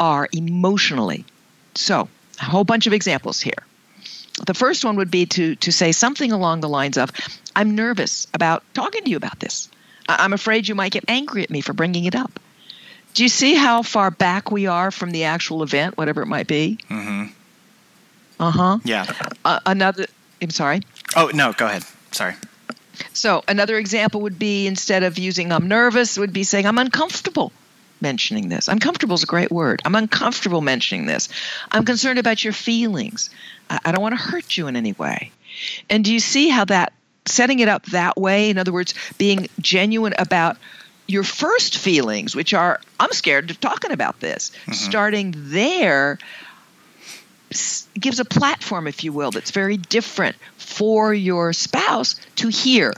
are 0.00 0.28
emotionally. 0.32 1.24
So, 1.76 2.08
a 2.40 2.44
whole 2.44 2.64
bunch 2.64 2.88
of 2.88 2.92
examples 2.92 3.40
here. 3.40 3.62
The 4.46 4.54
first 4.54 4.84
one 4.84 4.96
would 4.96 5.10
be 5.10 5.26
to, 5.26 5.54
to 5.54 5.70
say 5.70 5.92
something 5.92 6.32
along 6.32 6.60
the 6.60 6.68
lines 6.68 6.98
of, 6.98 7.12
I'm 7.54 7.76
nervous 7.76 8.26
about 8.34 8.64
talking 8.74 9.04
to 9.04 9.10
you 9.10 9.16
about 9.16 9.38
this. 9.38 9.68
I'm 10.08 10.32
afraid 10.32 10.68
you 10.68 10.74
might 10.74 10.92
get 10.92 11.04
angry 11.08 11.42
at 11.42 11.50
me 11.50 11.60
for 11.60 11.72
bringing 11.72 12.04
it 12.04 12.14
up. 12.14 12.38
Do 13.14 13.22
you 13.22 13.28
see 13.28 13.54
how 13.54 13.82
far 13.82 14.10
back 14.10 14.50
we 14.50 14.66
are 14.66 14.90
from 14.90 15.10
the 15.10 15.24
actual 15.24 15.62
event, 15.62 15.96
whatever 15.96 16.22
it 16.22 16.26
might 16.26 16.46
be? 16.46 16.78
Mm-hmm. 16.90 17.32
Uh 18.38 18.50
huh. 18.50 18.78
Yeah. 18.84 19.06
Uh, 19.44 19.60
another. 19.64 20.06
I'm 20.42 20.50
sorry. 20.50 20.80
Oh 21.16 21.30
no, 21.32 21.52
go 21.52 21.66
ahead. 21.66 21.84
Sorry. 22.12 22.34
So 23.12 23.42
another 23.48 23.78
example 23.78 24.20
would 24.22 24.38
be 24.38 24.66
instead 24.66 25.02
of 25.02 25.18
using 25.18 25.50
"I'm 25.50 25.68
nervous," 25.68 26.18
would 26.18 26.32
be 26.32 26.44
saying 26.44 26.66
"I'm 26.66 26.78
uncomfortable." 26.78 27.52
mentioning 28.00 28.48
this. 28.48 28.68
Uncomfortable 28.68 29.14
is 29.14 29.22
a 29.22 29.26
great 29.26 29.50
word. 29.50 29.80
I'm 29.84 29.94
uncomfortable 29.94 30.60
mentioning 30.60 31.06
this. 31.06 31.28
I'm 31.70 31.84
concerned 31.84 32.18
about 32.18 32.44
your 32.44 32.52
feelings. 32.52 33.30
I, 33.70 33.78
I 33.86 33.92
don't 33.92 34.02
want 34.02 34.12
to 34.12 34.22
hurt 34.22 34.56
you 34.56 34.66
in 34.66 34.76
any 34.76 34.92
way. 34.92 35.32
And 35.88 36.04
do 36.04 36.12
you 36.12 36.20
see 36.20 36.48
how 36.48 36.66
that 36.66 36.92
setting 37.26 37.58
it 37.58 37.68
up 37.68 37.86
that 37.86 38.16
way, 38.16 38.50
in 38.50 38.58
other 38.58 38.72
words, 38.72 38.94
being 39.18 39.48
genuine 39.60 40.14
about 40.18 40.56
your 41.06 41.22
first 41.22 41.78
feelings, 41.78 42.34
which 42.34 42.52
are, 42.54 42.80
I'm 42.98 43.12
scared 43.12 43.50
of 43.50 43.60
talking 43.60 43.92
about 43.92 44.20
this, 44.20 44.50
mm-hmm. 44.50 44.72
starting 44.72 45.34
there 45.36 46.18
gives 47.98 48.20
a 48.20 48.24
platform, 48.24 48.86
if 48.86 49.04
you 49.04 49.12
will, 49.12 49.30
that's 49.30 49.50
very 49.50 49.76
different 49.76 50.36
for 50.56 51.14
your 51.14 51.52
spouse 51.52 52.16
to 52.36 52.48
hear 52.48 52.92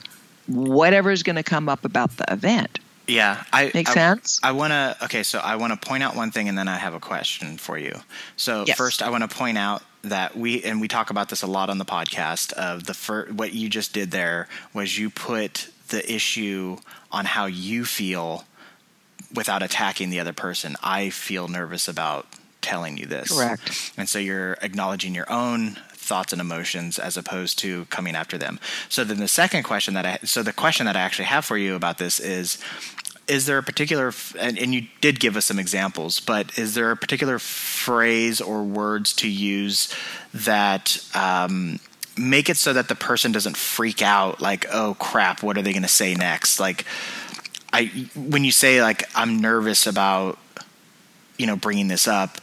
whatever 0.46 1.10
is 1.10 1.22
going 1.22 1.36
to 1.36 1.42
come 1.42 1.68
up 1.68 1.84
about 1.84 2.16
the 2.16 2.24
event. 2.32 2.78
Yeah, 3.06 3.42
I 3.52 3.70
make 3.72 3.88
I, 3.88 3.94
sense. 3.94 4.40
I 4.42 4.52
want 4.52 4.72
to. 4.72 4.96
Okay, 5.04 5.22
so 5.22 5.38
I 5.38 5.56
want 5.56 5.80
to 5.80 5.88
point 5.88 6.02
out 6.02 6.14
one 6.14 6.30
thing, 6.30 6.48
and 6.48 6.58
then 6.58 6.68
I 6.68 6.76
have 6.76 6.92
a 6.92 7.00
question 7.00 7.56
for 7.56 7.78
you. 7.78 7.98
So 8.36 8.64
yes. 8.66 8.76
first, 8.76 9.02
I 9.02 9.08
want 9.08 9.28
to 9.28 9.34
point 9.34 9.56
out 9.56 9.82
that 10.02 10.36
we 10.36 10.62
and 10.62 10.80
we 10.80 10.88
talk 10.88 11.10
about 11.10 11.28
this 11.28 11.42
a 11.42 11.46
lot 11.46 11.70
on 11.70 11.78
the 11.78 11.84
podcast. 11.84 12.52
Of 12.52 12.84
the 12.84 12.94
fir- 12.94 13.26
what 13.26 13.52
you 13.52 13.68
just 13.68 13.92
did 13.92 14.10
there 14.10 14.48
was 14.72 14.98
you 14.98 15.10
put 15.10 15.70
the 15.88 16.12
issue 16.12 16.78
on 17.10 17.24
how 17.24 17.46
you 17.46 17.84
feel 17.84 18.44
without 19.34 19.62
attacking 19.62 20.10
the 20.10 20.20
other 20.20 20.32
person. 20.32 20.76
I 20.82 21.10
feel 21.10 21.48
nervous 21.48 21.88
about 21.88 22.26
telling 22.60 22.96
you 22.96 23.06
this. 23.06 23.36
Correct. 23.36 23.92
And 23.96 24.08
so 24.08 24.18
you're 24.18 24.54
acknowledging 24.62 25.14
your 25.14 25.30
own 25.30 25.78
thoughts 25.92 26.32
and 26.32 26.40
emotions 26.40 26.98
as 26.98 27.16
opposed 27.16 27.58
to 27.58 27.84
coming 27.86 28.16
after 28.16 28.38
them. 28.38 28.58
So 28.88 29.04
then 29.04 29.18
the 29.18 29.28
second 29.28 29.62
question 29.62 29.94
that 29.94 30.06
I 30.06 30.18
so 30.24 30.42
the 30.42 30.52
question 30.52 30.86
that 30.86 30.96
I 30.96 31.00
actually 31.00 31.26
have 31.26 31.44
for 31.44 31.58
you 31.58 31.74
about 31.74 31.98
this 31.98 32.18
is 32.18 32.58
is 33.28 33.46
there 33.46 33.58
a 33.58 33.62
particular 33.62 34.12
and, 34.38 34.58
and 34.58 34.74
you 34.74 34.86
did 35.00 35.20
give 35.20 35.36
us 35.36 35.46
some 35.46 35.58
examples 35.58 36.20
but 36.20 36.58
is 36.58 36.74
there 36.74 36.90
a 36.90 36.96
particular 36.96 37.38
phrase 37.38 38.40
or 38.40 38.62
words 38.62 39.12
to 39.12 39.28
use 39.28 39.94
that 40.32 41.04
um, 41.14 41.78
make 42.16 42.48
it 42.48 42.56
so 42.56 42.72
that 42.72 42.88
the 42.88 42.94
person 42.94 43.32
doesn't 43.32 43.56
freak 43.56 44.02
out 44.02 44.40
like 44.40 44.66
oh 44.72 44.96
crap 44.98 45.42
what 45.42 45.56
are 45.56 45.62
they 45.62 45.72
going 45.72 45.82
to 45.82 45.88
say 45.88 46.14
next? 46.14 46.58
Like 46.58 46.84
i 47.72 47.86
when 48.16 48.44
you 48.44 48.52
say 48.52 48.80
like 48.80 49.04
i'm 49.14 49.40
nervous 49.40 49.86
about 49.86 50.38
you 51.36 51.46
know 51.46 51.56
bringing 51.56 51.88
this 51.88 52.08
up 52.08 52.38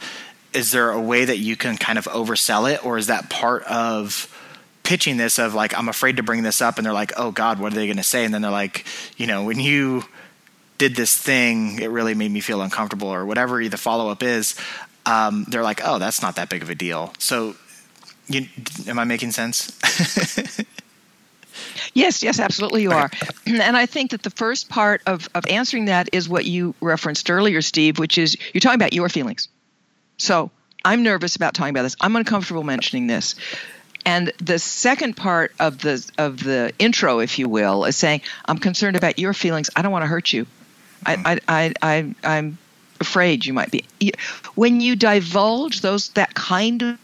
is 0.52 0.70
there 0.70 0.90
a 0.90 1.00
way 1.00 1.24
that 1.24 1.38
you 1.38 1.56
can 1.56 1.76
kind 1.76 1.98
of 1.98 2.04
oversell 2.06 2.72
it 2.72 2.84
or 2.84 2.96
is 2.96 3.08
that 3.08 3.28
part 3.28 3.62
of 3.64 4.32
pitching 4.84 5.16
this 5.16 5.38
of 5.38 5.52
like 5.52 5.76
i'm 5.76 5.88
afraid 5.88 6.16
to 6.16 6.22
bring 6.22 6.42
this 6.44 6.62
up 6.62 6.76
and 6.78 6.86
they're 6.86 6.92
like 6.92 7.12
oh 7.16 7.30
god 7.30 7.58
what 7.58 7.72
are 7.72 7.76
they 7.76 7.86
going 7.86 7.96
to 7.96 8.02
say? 8.02 8.24
And 8.24 8.32
then 8.32 8.42
they're 8.42 8.50
like 8.50 8.86
you 9.16 9.26
know 9.26 9.44
when 9.44 9.58
you 9.58 10.04
did 10.78 10.96
this 10.96 11.16
thing 11.16 11.78
it 11.80 11.90
really 11.90 12.14
made 12.14 12.30
me 12.30 12.40
feel 12.40 12.60
uncomfortable 12.60 13.08
or 13.08 13.24
whatever 13.24 13.66
the 13.68 13.76
follow-up 13.76 14.22
is 14.22 14.58
um, 15.06 15.44
they're 15.48 15.62
like 15.62 15.80
oh 15.84 15.98
that's 15.98 16.22
not 16.22 16.36
that 16.36 16.48
big 16.48 16.62
of 16.62 16.70
a 16.70 16.74
deal 16.74 17.12
so 17.18 17.54
you, 18.28 18.46
am 18.86 18.98
I 18.98 19.04
making 19.04 19.30
sense? 19.32 19.78
yes, 21.94 22.22
yes, 22.22 22.40
absolutely 22.40 22.82
you 22.82 22.90
are. 22.90 23.10
And 23.46 23.76
I 23.76 23.86
think 23.86 24.10
that 24.10 24.22
the 24.22 24.30
first 24.30 24.68
part 24.68 25.02
of, 25.06 25.28
of 25.34 25.46
answering 25.46 25.86
that 25.86 26.08
is 26.12 26.28
what 26.28 26.44
you 26.44 26.74
referenced 26.80 27.30
earlier, 27.30 27.62
Steve, 27.62 27.98
which 27.98 28.18
is 28.18 28.36
you're 28.52 28.60
talking 28.60 28.80
about 28.80 28.92
your 28.92 29.08
feelings. 29.08 29.48
So 30.18 30.50
I'm 30.84 31.02
nervous 31.02 31.36
about 31.36 31.54
talking 31.54 31.70
about 31.70 31.82
this. 31.82 31.96
I'm 32.00 32.16
uncomfortable 32.16 32.64
mentioning 32.64 33.06
this. 33.06 33.36
And 34.04 34.32
the 34.38 34.58
second 34.58 35.16
part 35.16 35.52
of 35.58 35.78
the 35.78 36.08
of 36.16 36.42
the 36.42 36.72
intro, 36.78 37.18
if 37.18 37.40
you 37.40 37.48
will, 37.48 37.84
is 37.84 37.96
saying, 37.96 38.20
I'm 38.44 38.58
concerned 38.58 38.96
about 38.96 39.18
your 39.18 39.34
feelings. 39.34 39.68
I 39.74 39.82
don't 39.82 39.90
want 39.90 40.04
to 40.04 40.08
hurt 40.08 40.32
you. 40.32 40.46
I, 41.04 41.16
hmm. 41.16 41.26
I, 41.26 41.40
I, 41.48 41.72
I, 41.82 42.14
I'm 42.24 42.58
afraid 43.00 43.44
you 43.44 43.52
might 43.52 43.70
be. 43.70 43.84
When 44.54 44.80
you 44.80 44.96
divulge 44.96 45.80
those 45.80 46.10
that 46.10 46.34
kind 46.34 46.82
of 46.82 46.98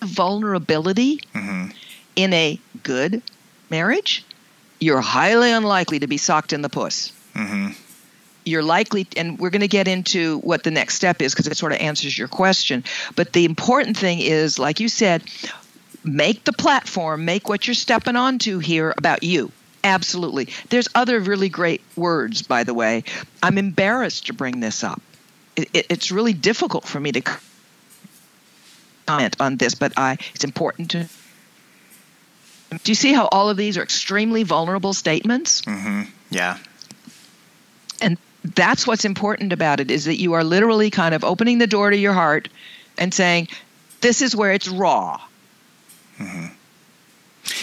vulnerability 0.00 1.20
mm-hmm. 1.34 1.70
in 2.16 2.32
a 2.32 2.58
good 2.82 3.22
marriage, 3.70 4.24
you're 4.80 5.00
highly 5.00 5.50
unlikely 5.50 6.00
to 6.00 6.06
be 6.06 6.16
socked 6.16 6.52
in 6.52 6.62
the 6.62 6.68
puss. 6.68 7.12
Mm-hmm. 7.34 7.72
You're 8.44 8.62
likely, 8.62 9.06
and 9.16 9.38
we're 9.38 9.50
going 9.50 9.60
to 9.60 9.68
get 9.68 9.88
into 9.88 10.38
what 10.38 10.62
the 10.62 10.70
next 10.70 10.94
step 10.94 11.20
is 11.20 11.34
because 11.34 11.48
it 11.48 11.56
sort 11.56 11.72
of 11.72 11.78
answers 11.78 12.16
your 12.16 12.28
question. 12.28 12.84
But 13.14 13.32
the 13.32 13.44
important 13.44 13.96
thing 13.96 14.20
is, 14.20 14.58
like 14.58 14.80
you 14.80 14.88
said, 14.88 15.22
make 16.04 16.44
the 16.44 16.52
platform, 16.52 17.24
make 17.24 17.48
what 17.48 17.66
you're 17.66 17.74
stepping 17.74 18.16
onto 18.16 18.58
here 18.58 18.94
about 18.96 19.22
you. 19.22 19.52
Absolutely. 19.84 20.48
There's 20.70 20.88
other 20.94 21.20
really 21.20 21.48
great 21.48 21.82
words, 21.96 22.42
by 22.42 22.64
the 22.64 22.74
way. 22.74 23.04
I'm 23.42 23.58
embarrassed 23.58 24.26
to 24.26 24.34
bring 24.34 24.60
this 24.60 24.82
up. 24.82 25.00
It, 25.56 25.70
it, 25.72 25.86
it's 25.88 26.10
really 26.10 26.32
difficult 26.32 26.84
for 26.84 27.00
me 27.00 27.12
to 27.12 27.22
comment 29.06 29.36
on 29.40 29.56
this, 29.56 29.74
but 29.74 29.92
I 29.96 30.18
it's 30.34 30.44
important 30.44 30.90
to. 30.92 31.08
Do 32.70 32.90
you 32.92 32.94
see 32.94 33.12
how 33.12 33.28
all 33.32 33.48
of 33.48 33.56
these 33.56 33.78
are 33.78 33.82
extremely 33.82 34.42
vulnerable 34.42 34.92
statements? 34.92 35.62
Mm-hmm. 35.62 36.02
Yeah. 36.30 36.58
And 38.02 38.18
that's 38.44 38.86
what's 38.86 39.04
important 39.06 39.52
about 39.52 39.80
it 39.80 39.90
is 39.90 40.04
that 40.04 40.16
you 40.16 40.34
are 40.34 40.44
literally 40.44 40.90
kind 40.90 41.14
of 41.14 41.24
opening 41.24 41.58
the 41.58 41.66
door 41.66 41.90
to 41.90 41.96
your 41.96 42.12
heart 42.12 42.48
and 42.98 43.12
saying, 43.14 43.48
"This 44.00 44.22
is 44.22 44.36
where 44.36 44.52
it's 44.52 44.68
raw." 44.68 45.20
Mm-hmm. 46.18 46.46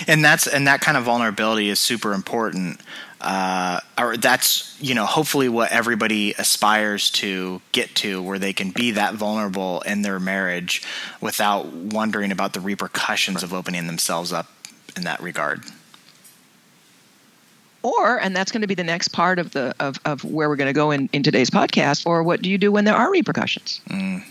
And 0.08 0.24
that's 0.24 0.48
and 0.48 0.68
that 0.68 0.82
kind 0.82 0.98
of 0.98 1.04
vulnerability 1.04 1.70
is 1.70 1.80
super 1.80 2.14
important 2.14 2.82
uh, 3.26 3.80
or 3.98 4.18
that's 4.18 4.80
you 4.80 4.94
know 4.94 5.06
hopefully 5.06 5.50
what 5.50 5.72
everybody 5.72 6.34
aspires 6.34 7.10
to 7.10 7.60
get 7.72 7.94
to 7.96 8.22
where 8.22 8.38
they 8.38 8.54
can 8.54 8.70
be 8.70 8.92
that 8.92 9.16
vulnerable 9.16 9.82
in 9.82 10.04
their 10.04 10.20
marriage 10.20 10.84
without 11.22 11.66
wondering 11.66 12.32
about 12.32 12.54
the 12.54 12.60
repercussions 12.60 13.42
of 13.42 13.52
opening 13.52 13.88
themselves 13.88 14.32
up 14.32 14.48
in 14.96 15.04
that 15.04 15.20
regard 15.22 15.64
or 17.82 18.20
and 18.20 18.36
that's 18.36 18.52
going 18.52 18.62
to 18.62 18.68
be 18.68 18.76
the 18.76 18.84
next 18.84 19.08
part 19.08 19.40
of 19.40 19.52
the 19.52 19.74
of, 19.80 20.00
of 20.06 20.24
where 20.24 20.48
we're 20.48 20.56
going 20.56 20.70
to 20.70 20.74
go 20.74 20.92
in, 20.92 21.10
in 21.12 21.24
today's 21.24 21.50
podcast 21.50 22.06
or 22.06 22.22
what 22.22 22.44
do 22.44 22.50
you 22.50 22.60
do 22.60 22.72
when 22.72 22.86
there 22.86 22.96
are 22.96 23.12
repercussions 23.12 23.82
mm. 23.90 24.24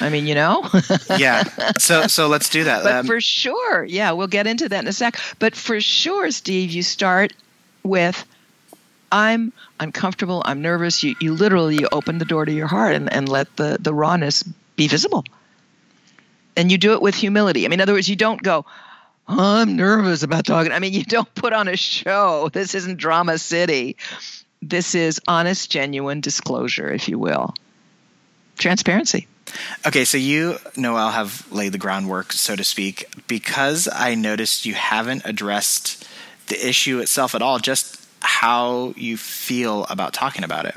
I 0.00 0.08
mean, 0.10 0.26
you 0.26 0.34
know. 0.34 0.68
yeah. 1.18 1.44
So 1.78 2.06
so 2.06 2.28
let's 2.28 2.48
do 2.48 2.64
that. 2.64 2.84
But 2.84 2.92
um, 2.92 3.06
for 3.06 3.20
sure, 3.20 3.84
yeah, 3.84 4.12
we'll 4.12 4.26
get 4.26 4.46
into 4.46 4.68
that 4.68 4.80
in 4.80 4.88
a 4.88 4.92
sec. 4.92 5.18
But 5.38 5.56
for 5.56 5.80
sure, 5.80 6.30
Steve, 6.30 6.70
you 6.70 6.82
start 6.82 7.32
with 7.82 8.24
I'm 9.10 9.52
uncomfortable, 9.80 10.42
I'm 10.44 10.60
nervous. 10.62 11.02
You, 11.02 11.16
you 11.20 11.34
literally 11.34 11.76
you 11.76 11.88
open 11.90 12.18
the 12.18 12.24
door 12.24 12.44
to 12.44 12.52
your 12.52 12.66
heart 12.66 12.94
and, 12.94 13.12
and 13.12 13.28
let 13.28 13.54
the, 13.56 13.78
the 13.80 13.94
rawness 13.94 14.42
be 14.76 14.88
visible. 14.88 15.24
And 16.56 16.70
you 16.70 16.78
do 16.78 16.92
it 16.92 17.02
with 17.02 17.14
humility. 17.14 17.64
I 17.64 17.68
mean, 17.68 17.78
in 17.78 17.82
other 17.82 17.94
words, 17.94 18.08
you 18.08 18.16
don't 18.16 18.42
go, 18.42 18.66
I'm 19.26 19.76
nervous 19.76 20.22
about 20.22 20.44
talking. 20.44 20.72
I 20.72 20.78
mean, 20.78 20.92
you 20.92 21.04
don't 21.04 21.32
put 21.34 21.52
on 21.52 21.68
a 21.68 21.76
show. 21.76 22.50
This 22.52 22.74
isn't 22.74 22.96
Drama 22.96 23.38
City. 23.38 23.96
This 24.60 24.94
is 24.94 25.20
honest, 25.28 25.70
genuine 25.70 26.20
disclosure, 26.20 26.90
if 26.92 27.08
you 27.08 27.18
will. 27.18 27.54
Transparency. 28.58 29.28
Okay, 29.86 30.04
so 30.04 30.18
you, 30.18 30.58
Noelle, 30.76 31.10
have 31.10 31.50
laid 31.52 31.72
the 31.72 31.78
groundwork, 31.78 32.32
so 32.32 32.56
to 32.56 32.64
speak. 32.64 33.06
Because 33.26 33.88
I 33.92 34.14
noticed 34.14 34.66
you 34.66 34.74
haven't 34.74 35.22
addressed 35.24 36.06
the 36.48 36.68
issue 36.68 37.00
itself 37.00 37.34
at 37.34 37.42
all, 37.42 37.58
just 37.58 38.06
how 38.20 38.94
you 38.96 39.16
feel 39.16 39.84
about 39.84 40.12
talking 40.12 40.44
about 40.44 40.64
it. 40.64 40.76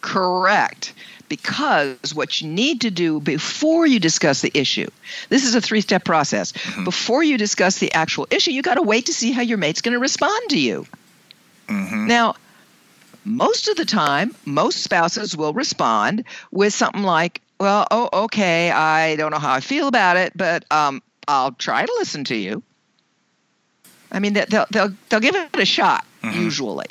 Correct. 0.00 0.94
Because 1.28 2.14
what 2.14 2.40
you 2.40 2.48
need 2.48 2.82
to 2.82 2.90
do 2.90 3.18
before 3.20 3.86
you 3.86 3.98
discuss 3.98 4.42
the 4.42 4.50
issue, 4.52 4.90
this 5.30 5.46
is 5.46 5.54
a 5.54 5.60
three 5.60 5.80
step 5.80 6.04
process. 6.04 6.52
Mm-hmm. 6.52 6.84
Before 6.84 7.22
you 7.22 7.38
discuss 7.38 7.78
the 7.78 7.92
actual 7.92 8.26
issue, 8.30 8.50
you 8.50 8.60
got 8.60 8.74
to 8.74 8.82
wait 8.82 9.06
to 9.06 9.14
see 9.14 9.32
how 9.32 9.40
your 9.40 9.56
mate's 9.56 9.80
going 9.80 9.94
to 9.94 9.98
respond 9.98 10.50
to 10.50 10.58
you. 10.58 10.86
Mm-hmm. 11.68 12.06
Now, 12.06 12.34
most 13.24 13.68
of 13.68 13.76
the 13.76 13.84
time, 13.84 14.34
most 14.44 14.82
spouses 14.82 15.36
will 15.36 15.52
respond 15.52 16.24
with 16.50 16.72
something 16.72 17.02
like, 17.02 17.40
well, 17.60 17.86
oh, 17.90 18.08
okay, 18.24 18.70
I 18.70 19.16
don't 19.16 19.30
know 19.30 19.38
how 19.38 19.52
I 19.52 19.60
feel 19.60 19.86
about 19.86 20.16
it, 20.16 20.32
but 20.36 20.64
um, 20.72 21.02
I'll 21.28 21.52
try 21.52 21.86
to 21.86 21.94
listen 21.98 22.24
to 22.24 22.36
you. 22.36 22.62
I 24.10 24.18
mean, 24.18 24.34
they'll, 24.34 24.66
they'll, 24.70 24.92
they'll 25.08 25.20
give 25.20 25.36
it 25.36 25.50
a 25.54 25.64
shot, 25.64 26.04
mm-hmm. 26.22 26.40
usually. 26.40 26.88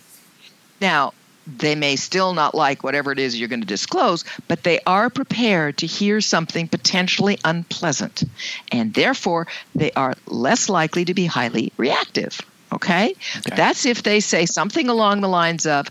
Now, 0.80 1.14
they 1.46 1.76
may 1.76 1.96
still 1.96 2.34
not 2.34 2.56
like 2.56 2.84
whatever 2.84 3.12
it 3.12 3.20
is 3.20 3.40
you're 3.40 3.50
going 3.50 3.62
to 3.62 3.68
disclose, 3.68 4.24
but 4.48 4.64
they 4.64 4.80
are 4.86 5.10
prepared 5.10 5.78
to 5.80 5.88
hear 5.88 6.22
something 6.22 6.68
potentially 6.68 7.38
unpleasant. 7.44 8.24
And 8.72 8.94
therefore, 8.94 9.48
they 9.76 9.92
are 9.92 10.14
less 10.28 10.70
likely 10.70 11.06
to 11.06 11.14
be 11.14 11.26
highly 11.26 11.74
reactive. 11.78 12.40
Okay? 12.74 13.12
okay? 13.12 13.16
But 13.44 13.56
that's 13.56 13.86
if 13.86 14.04
they 14.04 14.20
say 14.20 14.46
something 14.46 14.90
along 14.90 15.22
the 15.22 15.28
lines 15.28 15.66
of, 15.66 15.88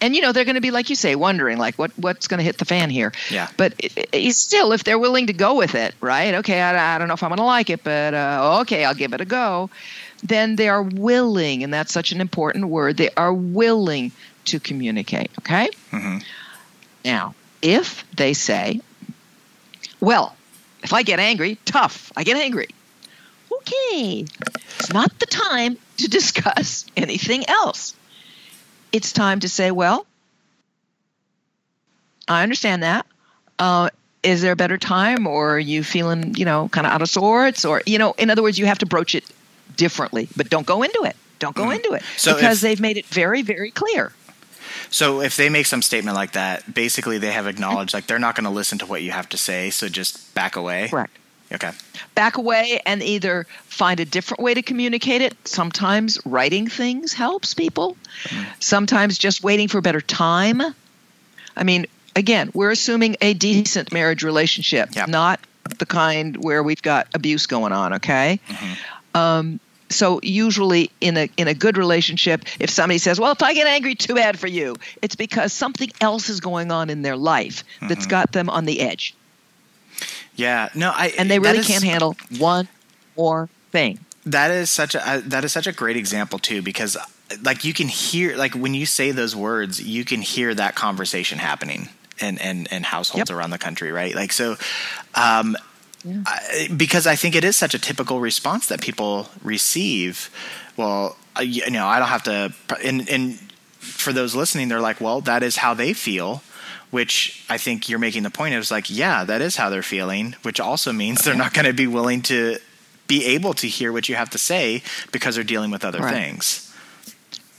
and 0.00 0.16
you 0.16 0.22
know 0.22 0.32
they're 0.32 0.44
going 0.44 0.56
to 0.56 0.60
be 0.60 0.70
like 0.70 0.90
you 0.90 0.96
say, 0.96 1.14
wondering 1.14 1.58
like 1.58 1.78
what 1.78 1.92
what's 1.96 2.26
going 2.26 2.38
to 2.38 2.44
hit 2.44 2.58
the 2.58 2.64
fan 2.64 2.90
here. 2.90 3.12
Yeah. 3.30 3.48
But 3.56 3.74
it, 3.78 4.08
it, 4.12 4.32
still, 4.34 4.72
if 4.72 4.84
they're 4.84 4.98
willing 4.98 5.28
to 5.28 5.32
go 5.32 5.54
with 5.54 5.74
it, 5.74 5.94
right? 6.00 6.34
Okay, 6.34 6.60
I, 6.60 6.96
I 6.96 6.98
don't 6.98 7.08
know 7.08 7.14
if 7.14 7.22
I'm 7.22 7.30
going 7.30 7.38
to 7.38 7.44
like 7.44 7.70
it, 7.70 7.84
but 7.84 8.14
uh, 8.14 8.58
okay, 8.62 8.84
I'll 8.84 8.94
give 8.94 9.12
it 9.12 9.20
a 9.20 9.24
go. 9.24 9.70
Then 10.22 10.56
they 10.56 10.68
are 10.68 10.82
willing, 10.82 11.62
and 11.62 11.72
that's 11.72 11.92
such 11.92 12.12
an 12.12 12.20
important 12.20 12.68
word. 12.68 12.96
They 12.96 13.10
are 13.16 13.34
willing 13.34 14.12
to 14.46 14.60
communicate. 14.60 15.30
Okay. 15.40 15.68
Mm-hmm. 15.90 16.18
Now, 17.04 17.34
if 17.60 18.04
they 18.16 18.32
say, 18.32 18.80
"Well, 20.00 20.34
if 20.82 20.92
I 20.92 21.02
get 21.02 21.20
angry, 21.20 21.58
tough. 21.64 22.12
I 22.16 22.24
get 22.24 22.36
angry." 22.36 22.68
Okay, 23.52 24.24
it's 24.78 24.92
not 24.92 25.16
the 25.20 25.26
time 25.26 25.76
to 26.02 26.08
discuss 26.08 26.86
anything 26.96 27.48
else. 27.48 27.94
It's 28.92 29.12
time 29.12 29.40
to 29.40 29.48
say, 29.48 29.70
well, 29.70 30.06
I 32.28 32.42
understand 32.42 32.82
that. 32.82 33.06
Uh, 33.58 33.90
is 34.22 34.42
there 34.42 34.52
a 34.52 34.56
better 34.56 34.78
time, 34.78 35.26
or 35.26 35.56
are 35.56 35.58
you 35.58 35.82
feeling, 35.82 36.34
you 36.36 36.44
know, 36.44 36.68
kind 36.68 36.86
of 36.86 36.92
out 36.92 37.02
of 37.02 37.08
sorts, 37.08 37.64
or 37.64 37.82
you 37.86 37.98
know, 37.98 38.14
in 38.18 38.30
other 38.30 38.42
words, 38.42 38.58
you 38.58 38.66
have 38.66 38.78
to 38.78 38.86
broach 38.86 39.14
it 39.14 39.24
differently, 39.76 40.28
but 40.36 40.48
don't 40.48 40.66
go 40.66 40.82
into 40.82 41.02
it. 41.04 41.16
Don't 41.38 41.56
go 41.56 41.64
mm. 41.64 41.76
into 41.76 41.92
it 41.92 42.02
so 42.16 42.34
because 42.34 42.58
if, 42.58 42.60
they've 42.60 42.80
made 42.80 42.96
it 42.96 43.06
very, 43.06 43.42
very 43.42 43.72
clear. 43.72 44.12
So 44.90 45.20
if 45.20 45.36
they 45.36 45.48
make 45.48 45.66
some 45.66 45.82
statement 45.82 46.14
like 46.14 46.32
that, 46.32 46.72
basically 46.72 47.18
they 47.18 47.32
have 47.32 47.46
acknowledged 47.46 47.94
like 47.94 48.06
they're 48.06 48.18
not 48.18 48.36
going 48.36 48.44
to 48.44 48.50
listen 48.50 48.78
to 48.78 48.86
what 48.86 49.02
you 49.02 49.10
have 49.10 49.28
to 49.30 49.36
say, 49.36 49.70
so 49.70 49.88
just 49.88 50.34
back 50.34 50.54
away. 50.54 50.88
Correct. 50.88 51.16
Okay. 51.52 51.70
Back 52.14 52.36
away 52.36 52.80
and 52.86 53.02
either 53.02 53.46
find 53.64 54.00
a 54.00 54.04
different 54.04 54.42
way 54.42 54.54
to 54.54 54.62
communicate 54.62 55.22
it. 55.22 55.36
Sometimes 55.46 56.18
writing 56.24 56.68
things 56.68 57.12
helps 57.12 57.54
people. 57.54 57.96
Mm. 58.24 58.46
Sometimes 58.60 59.18
just 59.18 59.42
waiting 59.42 59.68
for 59.68 59.78
a 59.78 59.82
better 59.82 60.00
time. 60.00 60.62
I 61.56 61.64
mean, 61.64 61.86
again, 62.16 62.50
we're 62.54 62.70
assuming 62.70 63.16
a 63.20 63.34
decent 63.34 63.92
marriage 63.92 64.22
relationship, 64.22 64.94
yep. 64.94 65.08
not 65.08 65.40
the 65.78 65.86
kind 65.86 66.42
where 66.42 66.62
we've 66.62 66.82
got 66.82 67.08
abuse 67.14 67.46
going 67.46 67.72
on, 67.72 67.94
okay? 67.94 68.40
Mm-hmm. 68.48 69.18
Um, 69.18 69.60
so 69.90 70.20
usually 70.22 70.90
in 71.00 71.16
a 71.16 71.28
in 71.36 71.48
a 71.48 71.54
good 71.54 71.76
relationship 71.76 72.44
if 72.58 72.70
somebody 72.70 72.96
says 72.96 73.20
well 73.20 73.32
if 73.32 73.42
i 73.42 73.52
get 73.52 73.66
angry 73.66 73.94
too 73.94 74.14
bad 74.14 74.38
for 74.38 74.46
you 74.46 74.74
it's 75.02 75.14
because 75.14 75.52
something 75.52 75.90
else 76.00 76.30
is 76.30 76.40
going 76.40 76.72
on 76.72 76.88
in 76.88 77.02
their 77.02 77.16
life 77.16 77.62
that's 77.82 78.02
mm-hmm. 78.02 78.10
got 78.10 78.32
them 78.32 78.48
on 78.48 78.64
the 78.64 78.80
edge 78.80 79.14
yeah, 80.36 80.68
no, 80.74 80.90
I 80.94 81.12
and 81.18 81.30
they 81.30 81.38
really 81.38 81.58
is, 81.58 81.66
can't 81.66 81.84
handle 81.84 82.16
one 82.38 82.68
more 83.16 83.48
thing. 83.70 83.98
That 84.24 84.50
is 84.50 84.70
such 84.70 84.94
a 84.94 85.06
uh, 85.06 85.20
that 85.26 85.44
is 85.44 85.52
such 85.52 85.66
a 85.66 85.72
great 85.72 85.96
example 85.96 86.38
too 86.38 86.62
because 86.62 86.96
like 87.42 87.64
you 87.64 87.72
can 87.72 87.88
hear 87.88 88.36
like 88.36 88.54
when 88.54 88.74
you 88.74 88.86
say 88.86 89.10
those 89.10 89.36
words, 89.36 89.82
you 89.82 90.04
can 90.04 90.22
hear 90.22 90.54
that 90.54 90.74
conversation 90.74 91.38
happening 91.38 91.88
in 92.20 92.38
in, 92.38 92.66
in 92.66 92.82
households 92.82 93.30
yep. 93.30 93.36
around 93.36 93.50
the 93.50 93.58
country, 93.58 93.92
right? 93.92 94.14
Like 94.14 94.32
so. 94.32 94.56
Um, 95.14 95.56
yeah. 96.04 96.22
I, 96.26 96.68
because 96.76 97.06
I 97.06 97.14
think 97.14 97.36
it 97.36 97.44
is 97.44 97.56
such 97.56 97.74
a 97.74 97.78
typical 97.78 98.18
response 98.18 98.66
that 98.66 98.80
people 98.80 99.28
receive. 99.42 100.30
Well, 100.76 101.16
you 101.40 101.70
know, 101.70 101.86
I 101.86 102.00
don't 102.00 102.08
have 102.08 102.24
to. 102.24 102.52
And, 102.82 103.08
and 103.08 103.38
for 103.78 104.12
those 104.12 104.34
listening, 104.34 104.66
they're 104.66 104.80
like, 104.80 105.00
well, 105.00 105.20
that 105.20 105.44
is 105.44 105.56
how 105.56 105.74
they 105.74 105.92
feel 105.92 106.42
which 106.92 107.42
I 107.48 107.56
think 107.56 107.88
you're 107.88 107.98
making 107.98 108.22
the 108.22 108.30
point 108.30 108.54
of 108.54 108.60
is 108.60 108.70
like, 108.70 108.90
yeah, 108.90 109.24
that 109.24 109.40
is 109.40 109.56
how 109.56 109.70
they're 109.70 109.82
feeling, 109.82 110.36
which 110.42 110.60
also 110.60 110.92
means 110.92 111.24
they're 111.24 111.34
not 111.34 111.54
going 111.54 111.64
to 111.64 111.72
be 111.72 111.86
willing 111.86 112.20
to 112.22 112.58
be 113.08 113.24
able 113.24 113.54
to 113.54 113.66
hear 113.66 113.90
what 113.92 114.10
you 114.10 114.14
have 114.14 114.28
to 114.30 114.38
say 114.38 114.82
because 115.10 115.34
they're 115.34 115.42
dealing 115.42 115.70
with 115.70 115.86
other 115.86 116.00
right. 116.00 116.12
things. 116.12 116.70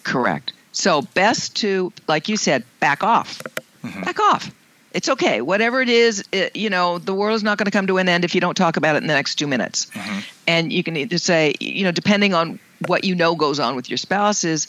Correct. 0.04 0.54
So 0.72 1.02
best 1.02 1.56
to, 1.58 1.92
like 2.08 2.30
you 2.30 2.38
said, 2.38 2.64
back 2.80 3.04
off. 3.04 3.42
Mm-hmm. 3.84 4.04
Back 4.04 4.20
off. 4.20 4.52
It's 4.92 5.10
okay. 5.10 5.42
Whatever 5.42 5.82
it 5.82 5.90
is, 5.90 6.24
it, 6.32 6.56
you 6.56 6.70
know, 6.70 7.00
the 7.00 7.16
world 7.16 7.36
is 7.36 7.42
not 7.42 7.58
going 7.58 7.66
to 7.66 7.72
come 7.72 7.88
to 7.88 7.98
an 7.98 8.08
end 8.08 8.24
if 8.24 8.36
you 8.36 8.42
don't 8.42 8.56
talk 8.56 8.78
about 8.78 8.96
it 8.96 9.02
in 9.02 9.08
the 9.08 9.16
next 9.16 9.36
two 9.36 9.48
minutes. 9.48 9.88
Mm-hmm. 9.88 10.20
And 10.46 10.72
you 10.72 10.84
can 10.84 10.96
either 10.96 11.18
say, 11.18 11.56
you 11.60 11.84
know, 11.84 11.92
depending 11.92 12.36
on 12.36 12.60
what 12.86 13.04
you 13.04 13.16
know 13.16 13.34
goes 13.34 13.60
on 13.60 13.76
with 13.76 13.90
your 13.90 13.98
spouse, 13.98 14.44
is 14.44 14.68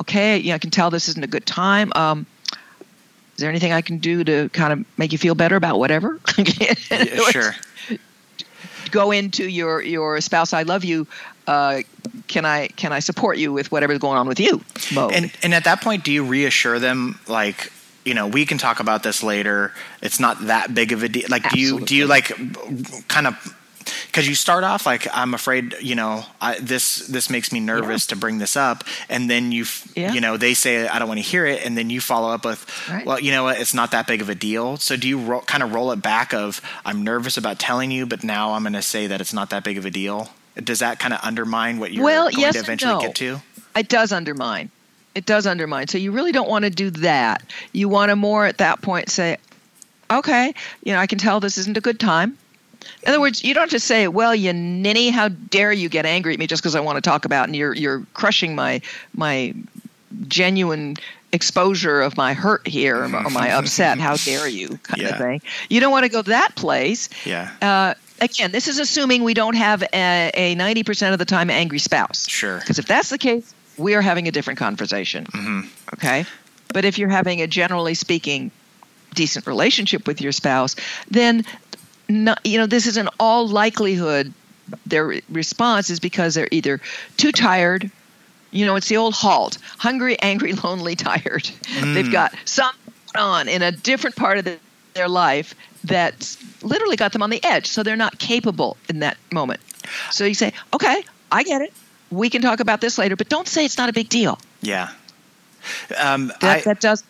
okay. 0.00 0.38
Yeah, 0.38 0.54
I 0.54 0.58
can 0.58 0.70
tell 0.70 0.90
this 0.90 1.08
isn't 1.08 1.24
a 1.24 1.28
good 1.28 1.46
time. 1.46 1.92
Um, 1.96 2.26
is 3.34 3.40
there 3.40 3.50
anything 3.50 3.72
I 3.72 3.80
can 3.80 3.98
do 3.98 4.22
to 4.22 4.48
kind 4.50 4.72
of 4.72 4.84
make 4.98 5.12
you 5.12 5.18
feel 5.18 5.34
better 5.34 5.56
about 5.56 5.78
whatever? 5.78 6.20
yeah, 6.38 6.74
sure. 7.30 7.54
Go 8.90 9.10
into 9.10 9.48
your 9.48 9.82
your 9.82 10.20
spouse. 10.20 10.52
I 10.52 10.62
love 10.62 10.84
you. 10.84 11.06
Uh, 11.46 11.80
can 12.28 12.44
I 12.44 12.68
can 12.68 12.92
I 12.92 13.00
support 13.00 13.38
you 13.38 13.52
with 13.52 13.72
whatever's 13.72 13.98
going 13.98 14.18
on 14.18 14.28
with 14.28 14.38
you? 14.38 14.62
Mode. 14.94 15.12
And 15.12 15.32
and 15.42 15.52
at 15.52 15.64
that 15.64 15.80
point, 15.80 16.04
do 16.04 16.12
you 16.12 16.24
reassure 16.24 16.78
them 16.78 17.18
like? 17.26 17.72
You 18.04 18.12
know, 18.12 18.28
we 18.28 18.44
can 18.44 18.58
talk 18.58 18.80
about 18.80 19.02
this 19.02 19.22
later. 19.22 19.72
It's 20.02 20.20
not 20.20 20.46
that 20.46 20.74
big 20.74 20.92
of 20.92 21.02
a 21.02 21.08
deal. 21.08 21.24
Like, 21.30 21.46
Absolutely. 21.46 21.70
do 21.70 21.80
you 21.80 21.86
do 21.86 21.96
you 21.96 22.06
like 22.06 23.08
kind 23.08 23.26
of 23.26 23.56
because 24.06 24.28
you 24.28 24.34
start 24.34 24.64
off 24.64 24.86
like 24.86 25.06
I'm 25.12 25.34
afraid, 25.34 25.74
you 25.80 25.94
know, 25.94 26.24
I, 26.40 26.58
this 26.58 27.06
this 27.06 27.30
makes 27.30 27.52
me 27.52 27.60
nervous 27.60 28.06
yeah. 28.06 28.14
to 28.14 28.16
bring 28.16 28.38
this 28.38 28.56
up, 28.56 28.84
and 29.08 29.28
then 29.28 29.52
you 29.52 29.64
yeah. 29.94 30.12
you 30.12 30.20
know 30.20 30.36
they 30.36 30.54
say 30.54 30.86
I 30.86 30.98
don't 30.98 31.08
want 31.08 31.18
to 31.18 31.26
hear 31.26 31.46
it, 31.46 31.64
and 31.64 31.76
then 31.76 31.90
you 31.90 32.00
follow 32.00 32.30
up 32.30 32.44
with, 32.44 32.66
right. 32.88 33.04
well, 33.06 33.20
you 33.20 33.30
know 33.30 33.44
what, 33.44 33.60
it's 33.60 33.74
not 33.74 33.90
that 33.92 34.06
big 34.06 34.20
of 34.20 34.28
a 34.28 34.34
deal. 34.34 34.76
So 34.76 34.96
do 34.96 35.08
you 35.08 35.18
ro- 35.18 35.40
kind 35.40 35.62
of 35.62 35.72
roll 35.72 35.92
it 35.92 36.02
back 36.02 36.32
of 36.34 36.60
I'm 36.84 37.02
nervous 37.04 37.36
about 37.36 37.58
telling 37.58 37.90
you, 37.90 38.06
but 38.06 38.24
now 38.24 38.52
I'm 38.52 38.62
going 38.62 38.74
to 38.74 38.82
say 38.82 39.06
that 39.06 39.20
it's 39.20 39.32
not 39.32 39.50
that 39.50 39.64
big 39.64 39.78
of 39.78 39.84
a 39.84 39.90
deal? 39.90 40.30
Does 40.56 40.78
that 40.78 40.98
kind 41.00 41.12
of 41.12 41.20
undermine 41.22 41.78
what 41.78 41.92
you're 41.92 42.04
well, 42.04 42.30
going 42.30 42.40
yes 42.40 42.54
to 42.54 42.60
eventually 42.60 42.92
no. 42.92 43.00
get 43.00 43.14
to? 43.16 43.42
It 43.76 43.88
does 43.88 44.12
undermine. 44.12 44.70
It 45.14 45.26
does 45.26 45.46
undermine. 45.46 45.88
So 45.88 45.98
you 45.98 46.12
really 46.12 46.32
don't 46.32 46.48
want 46.48 46.64
to 46.64 46.70
do 46.70 46.90
that. 46.90 47.42
You 47.72 47.88
want 47.88 48.10
to 48.10 48.16
more 48.16 48.46
at 48.46 48.58
that 48.58 48.82
point 48.82 49.10
say, 49.10 49.38
okay, 50.10 50.54
you 50.82 50.92
know, 50.92 50.98
I 50.98 51.06
can 51.06 51.18
tell 51.18 51.40
this 51.40 51.58
isn't 51.58 51.76
a 51.76 51.80
good 51.80 51.98
time. 51.98 52.38
In 53.02 53.08
other 53.08 53.20
words, 53.20 53.44
you 53.44 53.54
don't 53.54 53.70
just 53.70 53.86
say, 53.86 54.08
"Well, 54.08 54.34
you 54.34 54.52
ninny, 54.52 55.10
how 55.10 55.28
dare 55.28 55.72
you 55.72 55.88
get 55.88 56.06
angry 56.06 56.32
at 56.32 56.38
me 56.38 56.46
just 56.46 56.62
because 56.62 56.74
I 56.74 56.80
want 56.80 56.96
to 56.96 57.02
talk 57.02 57.24
about?" 57.24 57.48
And 57.48 57.56
you're 57.56 57.74
you're 57.74 58.06
crushing 58.14 58.54
my 58.54 58.80
my 59.14 59.54
genuine 60.28 60.96
exposure 61.32 62.00
of 62.00 62.16
my 62.16 62.32
hurt 62.32 62.66
here 62.66 63.04
or 63.04 63.08
my 63.08 63.52
upset. 63.52 63.98
How 63.98 64.16
dare 64.16 64.48
you? 64.48 64.68
Kind 64.82 65.02
yeah. 65.02 65.08
of 65.08 65.18
thing. 65.18 65.42
You 65.68 65.80
don't 65.80 65.90
want 65.90 66.04
to 66.04 66.08
go 66.08 66.22
that 66.22 66.54
place. 66.54 67.08
Yeah. 67.26 67.50
Uh, 67.60 67.94
again, 68.20 68.52
this 68.52 68.68
is 68.68 68.78
assuming 68.78 69.24
we 69.24 69.34
don't 69.34 69.56
have 69.56 69.82
a, 69.82 70.30
a 70.34 70.54
90% 70.54 71.12
of 71.12 71.18
the 71.18 71.24
time 71.24 71.50
angry 71.50 71.80
spouse. 71.80 72.28
Sure. 72.28 72.60
Because 72.60 72.78
if 72.78 72.86
that's 72.86 73.10
the 73.10 73.18
case, 73.18 73.52
we 73.76 73.94
are 73.94 74.00
having 74.00 74.28
a 74.28 74.30
different 74.30 74.58
conversation. 74.58 75.26
Mm-hmm. 75.26 75.68
Okay. 75.94 76.24
But 76.68 76.84
if 76.84 76.98
you're 76.98 77.08
having 77.08 77.42
a 77.42 77.46
generally 77.46 77.94
speaking 77.94 78.50
decent 79.14 79.46
relationship 79.46 80.06
with 80.06 80.20
your 80.20 80.32
spouse, 80.32 80.76
then 81.10 81.44
not, 82.08 82.44
you 82.44 82.58
know, 82.58 82.66
this 82.66 82.86
is 82.86 82.96
in 82.96 83.08
all 83.18 83.48
likelihood 83.48 84.32
their 84.86 85.20
response 85.28 85.90
is 85.90 86.00
because 86.00 86.34
they're 86.34 86.48
either 86.50 86.80
too 87.16 87.32
tired, 87.32 87.90
you 88.50 88.64
know, 88.64 88.76
it's 88.76 88.88
the 88.88 88.96
old 88.96 89.14
halt 89.14 89.58
hungry, 89.78 90.16
angry, 90.22 90.52
lonely, 90.52 90.96
tired. 90.96 91.44
Mm. 91.78 91.94
They've 91.94 92.12
got 92.12 92.34
something 92.44 92.80
on 93.14 93.48
in 93.48 93.62
a 93.62 93.72
different 93.72 94.16
part 94.16 94.38
of 94.38 94.44
the, 94.44 94.58
their 94.94 95.08
life 95.08 95.54
that's 95.84 96.38
literally 96.62 96.96
got 96.96 97.12
them 97.12 97.22
on 97.22 97.30
the 97.30 97.44
edge. 97.44 97.66
So 97.66 97.82
they're 97.82 97.96
not 97.96 98.18
capable 98.18 98.76
in 98.88 99.00
that 99.00 99.16
moment. 99.32 99.60
So 100.10 100.24
you 100.24 100.34
say, 100.34 100.52
okay, 100.72 101.04
I 101.30 101.42
get 101.42 101.62
it. 101.62 101.72
We 102.10 102.30
can 102.30 102.42
talk 102.42 102.60
about 102.60 102.80
this 102.80 102.96
later, 102.96 103.16
but 103.16 103.28
don't 103.28 103.48
say 103.48 103.64
it's 103.64 103.76
not 103.76 103.88
a 103.88 103.92
big 103.92 104.08
deal. 104.08 104.38
Yeah. 104.62 104.90
Um, 105.98 106.28
that, 106.40 106.58
I, 106.58 106.60
that 106.60 106.80
does. 106.80 107.02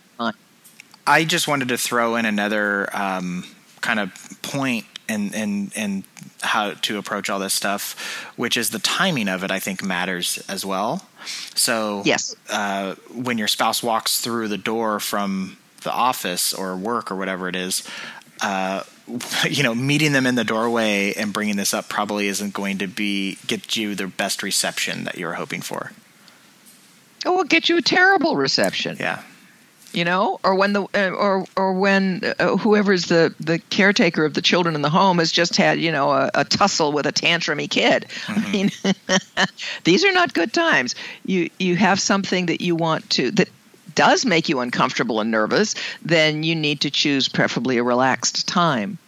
I 1.07 1.24
just 1.24 1.46
wanted 1.46 1.68
to 1.68 1.76
throw 1.76 2.16
in 2.16 2.24
another 2.24 2.88
um, 2.96 3.44
kind 3.85 4.01
of 4.01 4.11
point 4.42 4.87
and 5.09 5.35
and 5.35 5.73
and 5.77 6.05
how 6.40 6.73
to 6.73 6.99
approach 6.99 7.29
all 7.29 7.38
this 7.38 7.55
stuff, 7.55 8.33
which 8.37 8.57
is 8.57 8.70
the 8.70 8.79
timing 8.79 9.29
of 9.29 9.44
it. 9.44 9.51
I 9.51 9.61
think 9.61 9.83
matters 9.83 10.42
as 10.49 10.64
well. 10.64 11.07
So 11.55 12.03
yes, 12.05 12.35
uh, 12.51 12.94
when 13.12 13.38
your 13.38 13.49
spouse 13.49 13.83
walks 13.83 14.20
through 14.20 14.49
the 14.49 14.59
door 14.59 15.01
from 15.01 15.59
the 15.83 15.92
office 15.92 16.55
or 16.55 16.77
work 16.77 17.12
or 17.12 17.16
whatever 17.16 17.49
it 17.49 17.57
is, 17.57 17.87
uh, 18.40 18.83
you 19.49 19.62
know, 19.62 19.75
meeting 19.75 20.12
them 20.12 20.27
in 20.27 20.35
the 20.35 20.44
doorway 20.44 21.12
and 21.14 21.33
bringing 21.33 21.57
this 21.57 21.75
up 21.75 21.88
probably 21.88 22.27
isn't 22.29 22.55
going 22.55 22.79
to 22.79 22.87
be 22.87 23.37
get 23.47 23.77
you 23.77 23.94
the 23.94 24.07
best 24.07 24.42
reception 24.42 25.05
that 25.05 25.18
you're 25.18 25.35
hoping 25.35 25.61
for. 25.61 25.92
It 27.25 27.29
will 27.29 27.44
get 27.44 27.68
you 27.68 27.79
a 27.79 27.83
terrible 27.83 28.37
reception. 28.37 28.97
Yeah. 28.99 29.23
You 29.94 30.04
know, 30.04 30.40
or 30.42 30.57
when 30.57 30.72
the 30.72 30.83
uh, 30.94 31.11
or 31.11 31.46
or 31.57 31.72
when 31.72 32.20
uh, 32.38 32.57
whoever's 32.57 33.04
the 33.07 33.35
the 33.38 33.59
caretaker 33.70 34.24
of 34.24 34.35
the 34.35 34.42
children 34.42 34.74
in 34.74 34.83
the 34.83 34.90
home 34.90 35.18
has 35.18 35.30
just 35.30 35.57
had 35.57 35.78
you 35.78 35.92
know 35.92 36.11
a, 36.11 36.30
a 36.35 36.44
tussle 36.44 36.92
with 36.92 37.07
a 37.07 37.12
tantrumy 37.12 37.70
kid. 37.70 38.07
Mm-hmm. 38.26 38.46
I 38.46 38.50
mean, 38.50 39.46
these 39.85 40.04
are 40.04 40.12
not 40.12 40.35
good 40.35 40.52
times. 40.52 40.96
You 41.24 41.48
you 41.61 41.76
have 41.76 42.00
something 42.00 42.46
that 42.46 42.61
you 42.61 42.74
want 42.74 43.09
to 43.11 43.30
that 43.33 43.48
does 43.94 44.26
make 44.26 44.48
you 44.48 44.61
uncomfortable 44.61 45.20
and 45.20 45.30
nervous, 45.30 45.74
then 46.02 46.42
you 46.42 46.54
need 46.54 46.80
to 46.80 46.90
choose 46.90 47.28
preferably 47.28 47.78
a 47.78 47.83
relaxed 47.83 48.48
time. 48.48 48.98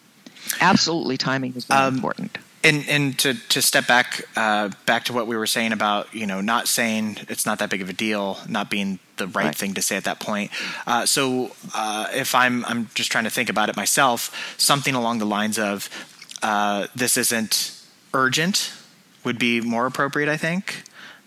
Absolutely, 0.60 1.16
timing 1.16 1.54
is 1.56 1.64
very 1.64 1.80
um, 1.80 1.94
important. 1.96 2.38
And 2.64 2.84
and 2.88 3.18
to 3.20 3.34
to 3.34 3.62
step 3.62 3.86
back 3.86 4.26
uh, 4.34 4.70
back 4.86 5.04
to 5.04 5.12
what 5.12 5.26
we 5.26 5.36
were 5.36 5.46
saying 5.46 5.72
about 5.72 6.12
you 6.12 6.26
know 6.26 6.40
not 6.40 6.66
saying 6.66 7.18
it's 7.28 7.46
not 7.46 7.60
that 7.60 7.70
big 7.70 7.80
of 7.80 7.88
a 7.88 7.92
deal, 7.92 8.38
not 8.48 8.70
being 8.70 8.98
the 9.18 9.28
right, 9.28 9.46
right. 9.46 9.54
thing 9.54 9.74
to 9.74 9.82
say 9.82 9.96
at 9.96 10.04
that 10.04 10.18
point. 10.18 10.50
Uh, 10.86 11.06
so 11.06 11.52
uh, 11.74 12.08
if 12.12 12.34
I'm 12.34 12.64
I'm 12.64 12.88
just 12.94 13.12
trying 13.12 13.24
to 13.24 13.30
think 13.30 13.48
about 13.48 13.68
it 13.68 13.76
myself, 13.76 14.54
something 14.58 14.94
along 14.94 15.18
the 15.18 15.26
lines 15.26 15.58
of 15.58 15.88
uh, 16.42 16.88
this 16.94 17.16
isn't 17.16 17.72
urgent 18.12 18.72
would 19.22 19.38
be 19.38 19.60
more 19.60 19.86
appropriate, 19.86 20.28
I 20.28 20.36
think 20.36 20.82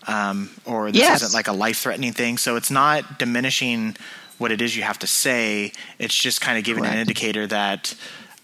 um, 0.06 0.50
or 0.64 0.90
this 0.90 1.00
yes. 1.00 1.22
isn't 1.22 1.34
like 1.34 1.48
a 1.48 1.52
life 1.52 1.78
threatening 1.78 2.12
thing. 2.12 2.38
So 2.38 2.56
it's 2.56 2.70
not 2.70 3.18
diminishing 3.18 3.96
what 4.38 4.50
it 4.50 4.60
is 4.60 4.76
you 4.76 4.82
have 4.82 4.98
to 5.00 5.06
say. 5.06 5.72
It's 5.98 6.14
just 6.14 6.40
kind 6.40 6.58
of 6.58 6.64
giving 6.64 6.84
Correct. 6.84 6.94
an 6.94 7.00
indicator 7.00 7.46
that 7.46 7.94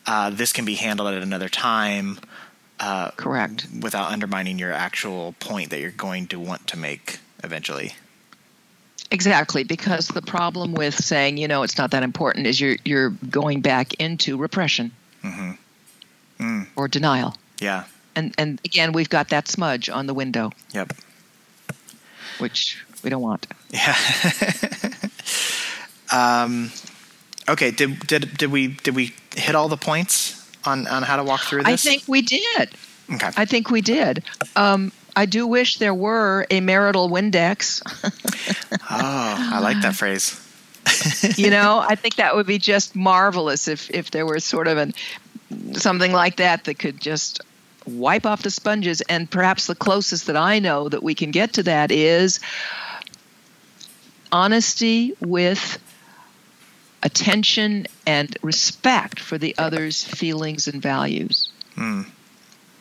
uh, 0.07 0.31
this 0.31 0.53
can 0.53 0.65
be 0.65 0.75
handled 0.75 1.13
at 1.15 1.23
another 1.23 1.49
time. 1.49 2.19
Uh, 2.79 3.11
Correct. 3.13 3.67
Without 3.81 4.11
undermining 4.11 4.59
your 4.59 4.73
actual 4.73 5.35
point 5.41 5.71
that 5.71 5.81
you're 5.81 5.91
going 5.91 6.27
to 6.29 6.39
want 6.39 6.67
to 6.69 6.79
make 6.79 7.21
eventually. 7.43 7.95
Exactly, 9.11 9.65
because 9.65 10.09
the 10.09 10.23
problem 10.23 10.75
with 10.75 10.95
saying, 10.95 11.39
you 11.39 11.49
know, 11.49 11.63
it's 11.63 11.79
not 11.79 11.93
that 11.93 12.03
important 12.03 12.47
is 12.47 12.61
you're 12.61 12.77
you're 12.85 13.11
going 13.11 13.61
back 13.61 13.95
into 13.95 14.37
repression 14.37 14.91
mm-hmm. 15.23 15.53
mm. 16.43 16.67
or 16.75 16.89
denial. 16.89 17.37
Yeah. 17.61 17.85
And 18.17 18.35
and 18.37 18.61
again, 18.65 18.93
we've 18.93 19.09
got 19.09 19.29
that 19.29 19.49
smudge 19.49 19.89
on 19.89 20.07
the 20.07 20.15
window. 20.15 20.51
Yep 20.75 20.93
which 22.39 22.85
we 23.03 23.11
don't 23.11 23.23
want. 23.23 23.47
Yeah. 23.71 23.97
um, 26.13 26.71
okay. 27.49 27.71
Did 27.71 28.01
did 28.01 28.37
did 28.37 28.51
we 28.51 28.69
did 28.69 28.95
we 28.95 29.15
hit 29.35 29.55
all 29.55 29.69
the 29.69 29.77
points 29.77 30.36
on 30.67 30.87
on 30.87 31.03
how 31.03 31.17
to 31.17 31.25
walk 31.25 31.41
through 31.41 31.63
this? 31.63 31.73
I 31.73 31.77
think 31.77 32.05
we 32.07 32.23
did. 32.23 32.71
Okay. 33.13 33.31
I 33.37 33.45
think 33.45 33.71
we 33.71 33.81
did. 33.81 34.25
Um, 34.57 34.93
I 35.15 35.27
do 35.27 35.47
wish 35.47 35.79
there 35.79 35.95
were 35.95 36.47
a 36.51 36.61
marital 36.61 37.09
Windex. 37.09 37.81
oh, 38.73 38.81
I 38.91 39.61
like 39.61 39.81
that 39.83 39.95
phrase. 39.95 40.43
you 41.37 41.51
know, 41.51 41.79
I 41.79 41.95
think 41.95 42.17
that 42.17 42.37
would 42.37 42.47
be 42.47 42.59
just 42.59 42.95
marvelous 42.95 43.69
if 43.69 43.91
if 43.91 44.11
there 44.11 44.27
were 44.27 44.41
sort 44.41 44.69
of 44.69 44.79
an 44.79 44.95
something 45.73 46.13
like 46.13 46.37
that 46.37 46.65
that 46.65 46.79
could 46.79 47.01
just 47.01 47.41
wipe 47.87 48.27
off 48.27 48.43
the 48.43 48.51
sponges. 48.51 49.01
And 49.03 49.31
perhaps 49.31 49.67
the 49.67 49.75
closest 49.75 50.27
that 50.27 50.37
I 50.37 50.59
know 50.59 50.89
that 50.89 51.03
we 51.03 51.15
can 51.15 51.31
get 51.31 51.55
to 51.55 51.63
that 51.65 51.91
is 51.91 52.41
honesty 54.33 55.15
with 55.21 55.79
attention 57.03 57.87
and 58.07 58.37
respect 58.43 59.19
for 59.21 59.37
the 59.37 59.55
other's 59.59 60.05
feelings 60.05 60.69
and 60.69 60.81
values. 60.81 61.51
Mm. 61.77 62.07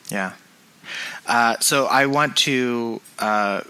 Yeah. 0.09 0.33
Uh, 1.27 1.57
so 1.59 1.87
I 1.87 2.05
want 2.05 2.37
to 2.37 3.01
uh, 3.17 3.61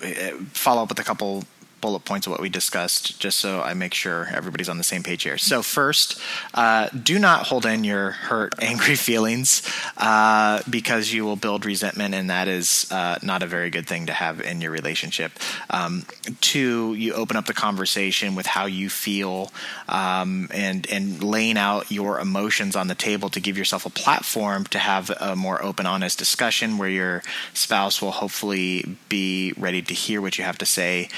follow 0.52 0.84
up 0.84 0.90
with 0.90 1.00
a 1.00 1.04
couple 1.04 1.46
bullet 1.86 2.04
points 2.04 2.26
of 2.26 2.32
what 2.32 2.42
we 2.42 2.50
discussed, 2.50 3.20
just 3.20 3.38
so 3.38 3.62
I 3.62 3.76
make 3.76 3.94
sure 3.94 4.28
everybody's 4.34 4.70
on 4.70 4.80
the 4.80 4.84
same 4.84 5.04
page 5.04 5.22
here. 5.22 5.38
So, 5.38 5.62
first, 5.62 6.20
uh, 6.56 6.90
do 6.90 7.20
not 7.20 7.46
hold 7.46 7.64
in 7.64 7.84
your 7.84 8.10
hurt, 8.10 8.56
angry 8.60 8.96
feelings 8.96 9.62
uh, 9.98 10.64
because 10.68 11.14
you 11.14 11.24
will 11.26 11.36
build 11.36 11.64
resentment, 11.64 12.16
and 12.16 12.28
that 12.32 12.48
is 12.48 12.92
uh, 12.92 13.20
not 13.22 13.44
a 13.44 13.46
very 13.46 13.70
good 13.70 13.86
thing 13.86 14.08
to 14.08 14.14
have 14.14 14.42
in 14.42 14.62
your 14.62 14.72
relationship. 14.72 15.34
Um, 15.70 16.08
two, 16.42 16.96
you 16.96 17.14
open 17.14 17.38
up 17.38 17.46
the 17.46 17.54
conversation 17.54 18.34
with 18.34 18.48
how 18.48 18.66
you 18.66 18.90
feel 18.90 19.52
um, 19.88 20.50
and 20.52 20.90
and 20.90 21.24
laying 21.24 21.56
out 21.56 21.92
your 21.92 22.20
emotions 22.20 22.76
on 22.76 22.88
the 22.88 22.96
table 22.96 23.30
to 23.30 23.40
give 23.40 23.60
yourself 23.60 23.86
a 23.86 23.92
platform 23.92 24.64
to 24.72 24.80
have 24.80 25.12
a 25.22 25.36
more 25.36 25.62
open, 25.64 25.86
honest 25.86 26.18
discussion 26.18 26.80
where 26.80 26.90
your 26.90 27.22
spouse 27.54 28.02
will 28.02 28.16
hopefully 28.24 28.98
be 29.08 29.54
ready 29.56 29.84
to 29.84 29.94
hear 29.94 30.20
what 30.20 30.40
you 30.40 30.44
have 30.44 30.58
to 30.58 30.66
say 30.66 31.10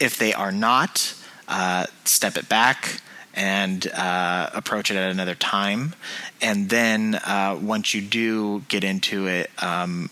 if 0.00 0.18
they 0.18 0.32
are 0.32 0.52
not, 0.52 1.14
uh, 1.48 1.86
step 2.04 2.36
it 2.36 2.48
back 2.48 3.00
and 3.34 3.86
uh, 3.92 4.50
approach 4.52 4.90
it 4.90 4.96
at 4.96 5.10
another 5.10 5.34
time. 5.34 5.94
And 6.42 6.68
then 6.68 7.14
uh, 7.16 7.58
once 7.60 7.94
you 7.94 8.00
do 8.02 8.60
get 8.68 8.84
into 8.84 9.26
it, 9.26 9.50
um, 9.62 10.10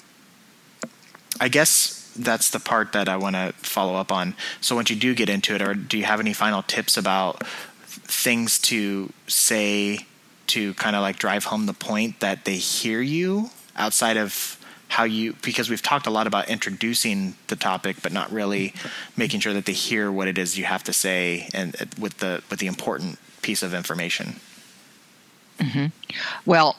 I 1.41 1.49
guess 1.49 2.13
that's 2.17 2.51
the 2.51 2.61
part 2.61 2.93
that 2.93 3.09
I 3.09 3.17
want 3.17 3.37
to 3.37 3.53
follow 3.59 3.97
up 3.97 4.11
on. 4.11 4.35
So 4.61 4.75
once 4.77 4.91
you 4.91 4.97
do 4.97 5.15
get 5.15 5.29
into 5.29 5.55
it, 5.55 5.63
or 5.63 5.75
do 5.75 5.99
you 5.99 6.05
have 6.05 6.21
any 6.21 6.33
final 6.33 6.63
tips 6.63 6.97
about 6.97 7.47
things 7.87 8.59
to 8.61 9.13
say 9.27 10.07
to 10.49 10.75
kind 10.75 10.95
of 10.95 11.03
like 11.03 11.19
drive 11.19 11.45
home 11.45 11.67
the 11.67 11.75
point 11.75 12.21
that 12.21 12.45
they 12.45 12.57
hear 12.57 13.01
you 13.01 13.51
outside 13.77 14.17
of 14.17 14.59
how 14.97 15.05
you 15.05 15.35
because 15.43 15.69
we've 15.69 15.83
talked 15.83 16.07
a 16.07 16.11
lot 16.11 16.27
about 16.27 16.49
introducing 16.49 17.35
the 17.49 17.57
topic 17.57 17.97
but 18.03 18.13
not 18.13 18.33
really 18.33 18.73
making 19.15 19.39
sure 19.41 19.53
that 19.53 19.67
they 19.67 19.75
hear 19.75 20.11
what 20.11 20.27
it 20.27 20.39
is 20.39 20.57
you 20.57 20.65
have 20.65 20.83
to 20.83 20.91
say 20.91 21.51
and 21.53 21.77
uh, 21.79 21.85
with 22.01 22.17
the 22.17 22.43
with 22.49 22.59
the 22.61 22.67
important 22.67 23.19
piece 23.43 23.63
of 23.63 23.75
information 23.75 24.37
mm-hmm. 25.59 25.89
well 26.47 26.79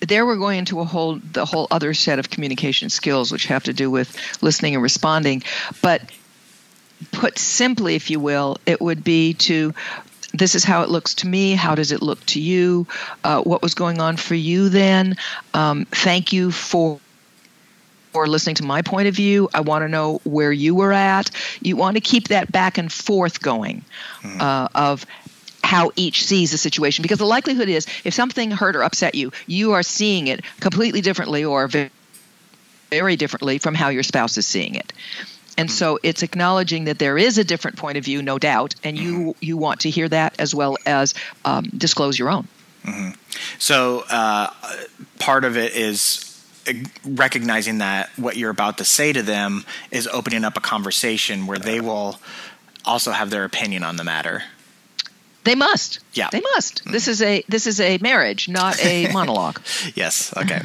there 0.00 0.24
we're 0.24 0.38
going 0.38 0.60
into 0.60 0.80
a 0.80 0.84
whole 0.84 1.16
the 1.16 1.44
whole 1.44 1.66
other 1.70 1.92
set 1.92 2.18
of 2.18 2.30
communication 2.30 2.88
skills 2.88 3.30
which 3.30 3.44
have 3.44 3.62
to 3.62 3.74
do 3.74 3.90
with 3.90 4.16
listening 4.42 4.72
and 4.72 4.82
responding 4.82 5.42
but 5.82 6.00
put 7.10 7.36
simply 7.36 7.96
if 7.96 8.08
you 8.08 8.18
will 8.18 8.56
it 8.64 8.80
would 8.80 9.04
be 9.04 9.34
to 9.34 9.74
this 10.32 10.54
is 10.54 10.64
how 10.64 10.82
it 10.82 10.88
looks 10.88 11.16
to 11.16 11.28
me. 11.28 11.52
How 11.52 11.74
does 11.74 11.92
it 11.92 12.00
look 12.00 12.24
to 12.24 12.40
you? 12.40 12.86
Uh, 13.22 13.42
what 13.42 13.60
was 13.60 13.74
going 13.74 14.00
on 14.00 14.16
for 14.16 14.34
you 14.34 14.70
then? 14.70 15.18
Um, 15.52 15.84
thank 15.90 16.32
you 16.32 16.50
for 16.50 16.98
or 18.12 18.26
listening 18.26 18.56
to 18.56 18.64
my 18.64 18.82
point 18.82 19.08
of 19.08 19.14
view. 19.14 19.48
I 19.54 19.60
want 19.60 19.82
to 19.82 19.88
know 19.88 20.20
where 20.24 20.52
you 20.52 20.74
were 20.74 20.92
at. 20.92 21.30
You 21.60 21.76
want 21.76 21.96
to 21.96 22.00
keep 22.00 22.28
that 22.28 22.50
back 22.50 22.78
and 22.78 22.92
forth 22.92 23.40
going 23.40 23.84
mm-hmm. 24.22 24.40
uh, 24.40 24.68
of 24.74 25.06
how 25.62 25.90
each 25.96 26.24
sees 26.24 26.50
the 26.50 26.58
situation 26.58 27.02
because 27.02 27.18
the 27.18 27.26
likelihood 27.26 27.68
is 27.68 27.86
if 28.04 28.12
something 28.12 28.50
hurt 28.50 28.76
or 28.76 28.82
upset 28.82 29.14
you, 29.14 29.32
you 29.46 29.72
are 29.72 29.82
seeing 29.82 30.26
it 30.26 30.44
completely 30.60 31.00
differently 31.00 31.44
or 31.44 31.66
very, 31.68 31.90
very 32.90 33.16
differently 33.16 33.58
from 33.58 33.74
how 33.74 33.88
your 33.88 34.02
spouse 34.02 34.36
is 34.36 34.46
seeing 34.46 34.74
it. 34.74 34.92
And 35.56 35.68
mm-hmm. 35.68 35.74
so 35.74 35.98
it's 36.02 36.22
acknowledging 36.22 36.84
that 36.84 36.98
there 36.98 37.16
is 37.16 37.38
a 37.38 37.44
different 37.44 37.76
point 37.76 37.96
of 37.98 38.04
view, 38.04 38.22
no 38.22 38.38
doubt, 38.38 38.74
and 38.84 38.98
you 38.98 39.18
mm-hmm. 39.18 39.30
you 39.40 39.56
want 39.56 39.80
to 39.80 39.90
hear 39.90 40.08
that 40.08 40.34
as 40.38 40.54
well 40.54 40.76
as 40.86 41.14
um, 41.44 41.64
disclose 41.76 42.18
your 42.18 42.30
own. 42.30 42.48
Mm-hmm. 42.84 43.10
So 43.58 44.04
uh, 44.10 44.48
part 45.18 45.44
of 45.44 45.56
it 45.56 45.74
is 45.74 46.31
recognizing 47.04 47.78
that 47.78 48.10
what 48.16 48.36
you're 48.36 48.50
about 48.50 48.78
to 48.78 48.84
say 48.84 49.12
to 49.12 49.22
them 49.22 49.64
is 49.90 50.06
opening 50.08 50.44
up 50.44 50.56
a 50.56 50.60
conversation 50.60 51.46
where 51.46 51.58
they 51.58 51.80
will 51.80 52.18
also 52.84 53.12
have 53.12 53.30
their 53.30 53.44
opinion 53.44 53.82
on 53.82 53.96
the 53.96 54.04
matter. 54.04 54.42
They 55.44 55.56
must. 55.56 55.98
Yeah, 56.12 56.28
they 56.30 56.40
must. 56.40 56.82
Mm-hmm. 56.82 56.92
This 56.92 57.08
is 57.08 57.20
a 57.20 57.42
this 57.48 57.66
is 57.66 57.80
a 57.80 57.98
marriage, 57.98 58.48
not 58.48 58.78
a 58.84 59.08
monologue. 59.12 59.60
yes. 59.94 60.32
Okay. 60.36 60.60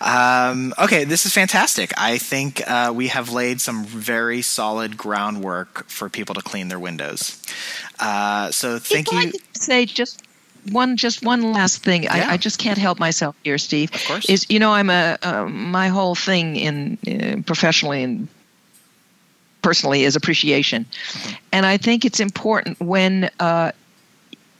um, 0.00 0.74
okay. 0.78 1.04
This 1.04 1.24
is 1.24 1.32
fantastic. 1.32 1.92
I 1.96 2.18
think 2.18 2.62
uh, 2.68 2.92
we 2.94 3.08
have 3.08 3.32
laid 3.32 3.62
some 3.62 3.84
very 3.84 4.42
solid 4.42 4.98
groundwork 4.98 5.88
for 5.88 6.10
people 6.10 6.34
to 6.34 6.42
clean 6.42 6.68
their 6.68 6.78
windows. 6.78 7.40
Uh, 7.98 8.50
so 8.50 8.78
thank 8.78 9.10
you. 9.10 9.18
I 9.18 9.32
say 9.52 9.86
just 9.86 10.22
one 10.70 10.96
just 10.96 11.24
one 11.24 11.52
last 11.52 11.82
thing 11.82 12.04
yeah. 12.04 12.28
I, 12.28 12.32
I, 12.32 12.36
just 12.36 12.58
can't 12.58 12.78
help 12.78 12.98
myself 12.98 13.36
here 13.44 13.58
steve 13.58 13.94
of 13.94 14.04
course. 14.06 14.28
is 14.28 14.46
you 14.48 14.58
know 14.58 14.72
i'm 14.72 14.90
a 14.90 15.18
uh, 15.22 15.46
my 15.46 15.88
whole 15.88 16.14
thing 16.14 16.56
in 16.56 16.98
uh, 17.06 17.42
professionally 17.46 18.02
and 18.02 18.28
personally 19.62 20.04
is 20.04 20.16
appreciation 20.16 20.84
mm-hmm. 20.84 21.34
and 21.52 21.66
i 21.66 21.76
think 21.76 22.04
it's 22.04 22.20
important 22.20 22.80
when 22.80 23.30
uh, 23.40 23.72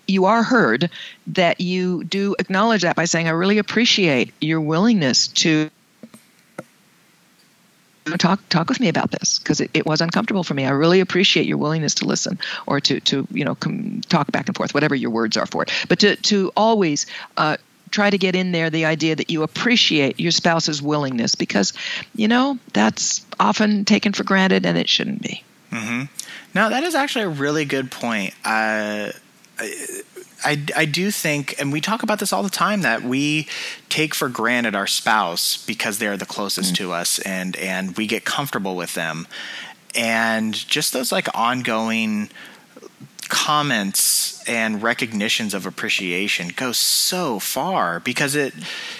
you 0.06 0.24
are 0.26 0.42
heard, 0.42 0.90
that 1.28 1.60
you 1.60 2.04
do 2.04 2.36
acknowledge 2.38 2.82
that 2.82 2.96
by 2.96 3.04
saying, 3.04 3.28
I 3.28 3.32
really 3.32 3.58
appreciate 3.58 4.32
your 4.40 4.60
willingness 4.60 5.28
to 5.28 5.70
talk 8.18 8.40
talk 8.48 8.68
with 8.68 8.80
me 8.80 8.88
about 8.88 9.10
this 9.10 9.38
because 9.38 9.60
it, 9.60 9.70
it 9.74 9.86
was 9.86 10.00
uncomfortable 10.00 10.44
for 10.44 10.54
me. 10.54 10.64
I 10.64 10.70
really 10.70 11.00
appreciate 11.00 11.46
your 11.46 11.58
willingness 11.58 11.94
to 11.96 12.06
listen 12.06 12.38
or 12.66 12.80
to 12.80 13.00
to 13.00 13.26
you 13.30 13.44
know 13.44 13.54
com- 13.54 14.02
talk 14.08 14.30
back 14.30 14.46
and 14.48 14.56
forth, 14.56 14.74
whatever 14.74 14.94
your 14.94 15.10
words 15.10 15.36
are 15.36 15.46
for 15.46 15.62
it. 15.62 15.70
But 15.88 16.00
to 16.00 16.16
to 16.16 16.52
always 16.56 17.06
uh, 17.36 17.56
try 17.90 18.10
to 18.10 18.18
get 18.18 18.34
in 18.34 18.52
there 18.52 18.70
the 18.70 18.84
idea 18.84 19.16
that 19.16 19.30
you 19.30 19.42
appreciate 19.42 20.20
your 20.20 20.32
spouse's 20.32 20.82
willingness 20.82 21.34
because 21.34 21.72
you 22.14 22.28
know 22.28 22.58
that's 22.72 23.24
often 23.40 23.84
taken 23.84 24.12
for 24.12 24.24
granted 24.24 24.66
and 24.66 24.76
it 24.76 24.88
shouldn't 24.88 25.22
be. 25.22 25.42
Mm-hmm. 25.70 26.04
No, 26.54 26.70
that 26.70 26.84
is 26.84 26.94
actually 26.94 27.24
a 27.24 27.30
really 27.30 27.64
good 27.64 27.90
point. 27.90 28.34
Uh, 28.44 29.10
I, 29.58 30.02
I 30.44 30.62
I 30.76 30.84
do 30.84 31.10
think, 31.10 31.54
and 31.60 31.72
we 31.72 31.80
talk 31.80 32.02
about 32.02 32.18
this 32.18 32.32
all 32.32 32.42
the 32.42 32.50
time, 32.50 32.82
that 32.82 33.02
we 33.02 33.48
take 33.88 34.14
for 34.14 34.28
granted 34.28 34.74
our 34.74 34.86
spouse 34.86 35.64
because 35.64 35.98
they're 35.98 36.16
the 36.16 36.26
closest 36.26 36.74
mm-hmm. 36.74 36.84
to 36.84 36.92
us, 36.92 37.18
and 37.20 37.56
and 37.56 37.96
we 37.96 38.06
get 38.06 38.24
comfortable 38.24 38.76
with 38.76 38.94
them, 38.94 39.26
and 39.94 40.54
just 40.54 40.92
those 40.92 41.10
like 41.10 41.28
ongoing 41.34 42.30
comments 43.28 44.46
and 44.46 44.82
recognitions 44.82 45.54
of 45.54 45.64
appreciation 45.64 46.48
go 46.54 46.72
so 46.72 47.38
far 47.38 47.98
because 48.00 48.34
it 48.34 48.52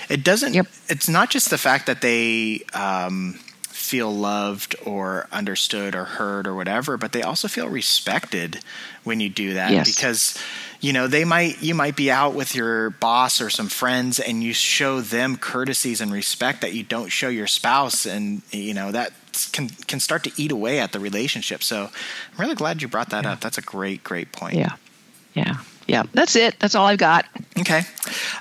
it 0.09 0.25
doesn't 0.25 0.55
yep. 0.55 0.67
it's 0.89 1.09
not 1.09 1.29
just 1.31 1.51
the 1.51 1.59
fact 1.59 1.87
that 1.87 2.01
they 2.01 2.63
um, 2.73 3.39
feel 3.85 4.15
loved 4.15 4.75
or 4.85 5.29
understood 5.31 5.95
or 5.95 6.05
heard 6.05 6.47
or 6.47 6.55
whatever, 6.55 6.97
but 6.97 7.13
they 7.13 7.23
also 7.23 7.49
feel 7.49 7.69
respected 7.69 8.61
when 9.05 9.21
you 9.21 9.29
do 9.29 9.55
that 9.55 9.71
yes. 9.71 9.95
because 9.95 10.39
you 10.81 10.93
know 10.93 11.07
they 11.07 11.25
might 11.25 11.63
you 11.63 11.75
might 11.75 11.97
be 11.97 12.11
out 12.11 12.35
with 12.35 12.55
your 12.55 12.91
boss 12.91 13.41
or 13.41 13.51
some 13.51 13.69
friends 13.69 14.19
and 14.19 14.43
you 14.43 14.53
show 14.53 15.01
them 15.01 15.37
courtesies 15.37 16.01
and 16.01 16.13
respect 16.13 16.63
that 16.63 16.73
you 16.73 16.83
don't 16.83 17.11
show 17.11 17.29
your 17.29 17.47
spouse 17.47 18.07
and 18.07 18.43
you 18.51 18.75
know 18.75 18.91
that 18.91 19.13
can 19.53 19.69
can 19.69 20.01
start 20.01 20.25
to 20.25 20.33
eat 20.37 20.51
away 20.51 20.81
at 20.81 20.93
the 20.93 21.01
relationship. 21.01 21.63
So 21.63 21.85
i'm 21.85 22.39
really 22.39 22.55
glad 22.55 22.83
you 22.83 22.89
brought 22.89 23.11
that 23.11 23.25
yeah. 23.25 23.33
up. 23.33 23.41
That's 23.41 23.59
a 23.59 23.63
great 23.63 24.03
great 24.03 24.33
point. 24.33 24.57
Yeah. 24.57 24.77
Yeah 25.35 25.57
yeah, 25.87 26.05
that's 26.13 26.37
it. 26.37 26.59
That's 26.59 26.75
all 26.75 26.87
I've 26.87 26.99
got. 26.99 27.27
Okay. 27.59 27.83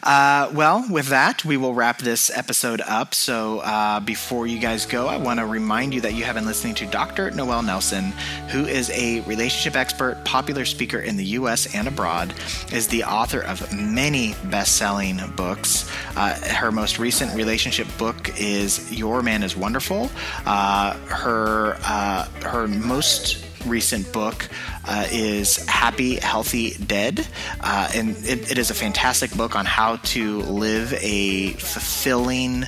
Uh, 0.02 0.50
well, 0.54 0.86
with 0.90 1.08
that, 1.08 1.46
we 1.46 1.58
will 1.58 1.74
wrap 1.74 2.00
this 2.00 2.32
episode 2.36 2.82
up. 2.82 3.14
So 3.14 3.60
uh, 3.60 4.00
before 4.00 4.48
you 4.48 4.60
guys 4.60 4.86
go, 4.86 5.08
I 5.08 5.18
want 5.18 5.40
to 5.40 5.46
remind 5.46 5.94
you 5.94 6.02
that 6.02 6.14
you 6.14 6.24
have 6.24 6.36
been 6.36 6.46
listening 6.46 6.76
to 6.76 6.86
Dr. 6.88 7.30
Noelle 7.32 7.62
Nelson, 7.62 8.12
who 8.50 8.66
is 8.66 8.90
a 8.92 9.22
relationship 9.22 9.76
expert, 9.76 10.24
popular 10.26 10.66
speaker 10.66 11.00
in 11.00 11.18
the 11.18 11.26
U.S. 11.26 11.74
and 11.76 11.88
abroad, 11.88 12.34
is 12.72 12.88
the 12.88 13.04
author 13.04 13.42
of 13.42 13.72
many 13.74 14.36
best-selling 14.46 15.20
books. 15.36 15.90
Uh, 16.16 16.34
her 16.54 16.72
most 16.72 16.98
recent 16.98 17.34
relationship 17.36 17.88
book 17.98 18.32
is 18.40 18.92
Your 18.92 19.22
Man 19.22 19.44
Is 19.44 19.56
Wonderful. 19.56 20.10
Uh, 20.46 20.98
her 21.08 21.78
uh, 21.84 22.26
her 22.44 22.68
most 22.68 23.43
recent 23.66 24.12
book 24.12 24.50
uh, 24.86 25.08
is 25.12 25.66
Happy, 25.68 26.16
Healthy, 26.16 26.76
Dead. 26.86 27.28
Uh, 27.62 27.90
and 27.96 28.12
it, 28.26 28.52
it 28.52 28.58
is 28.58 28.70
a 28.70 28.74
fantastic 28.74 29.36
book 29.36 29.56
on 29.56 29.66
how 29.66 29.98
to 29.98 30.42
live 30.42 30.94
a 30.94 31.52
fulfilling, 31.54 32.66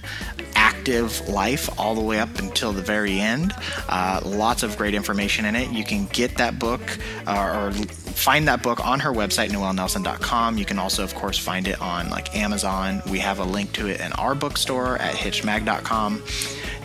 active 0.55 1.27
life 1.27 1.69
all 1.79 1.95
the 1.95 2.01
way 2.01 2.19
up 2.19 2.39
until 2.39 2.71
the 2.71 2.81
very 2.81 3.19
end. 3.19 3.53
Uh, 3.89 4.21
lots 4.23 4.63
of 4.63 4.77
great 4.77 4.93
information 4.93 5.45
in 5.45 5.55
it. 5.55 5.71
You 5.71 5.83
can 5.83 6.05
get 6.07 6.37
that 6.37 6.59
book 6.59 6.81
uh, 7.27 7.71
or 7.71 7.71
find 7.71 8.47
that 8.47 8.63
book 8.63 8.85
on 8.85 8.99
her 9.01 9.11
website, 9.11 9.49
noellenelson.com. 9.49 10.57
You 10.57 10.65
can 10.65 10.79
also, 10.79 11.03
of 11.03 11.13
course, 11.15 11.37
find 11.37 11.67
it 11.67 11.81
on 11.81 12.09
like 12.09 12.35
Amazon. 12.35 13.01
We 13.09 13.19
have 13.19 13.39
a 13.39 13.43
link 13.43 13.73
to 13.73 13.87
it 13.87 13.99
in 13.99 14.11
our 14.13 14.35
bookstore 14.35 14.97
at 14.97 15.15
hitchedmag.com. 15.15 16.23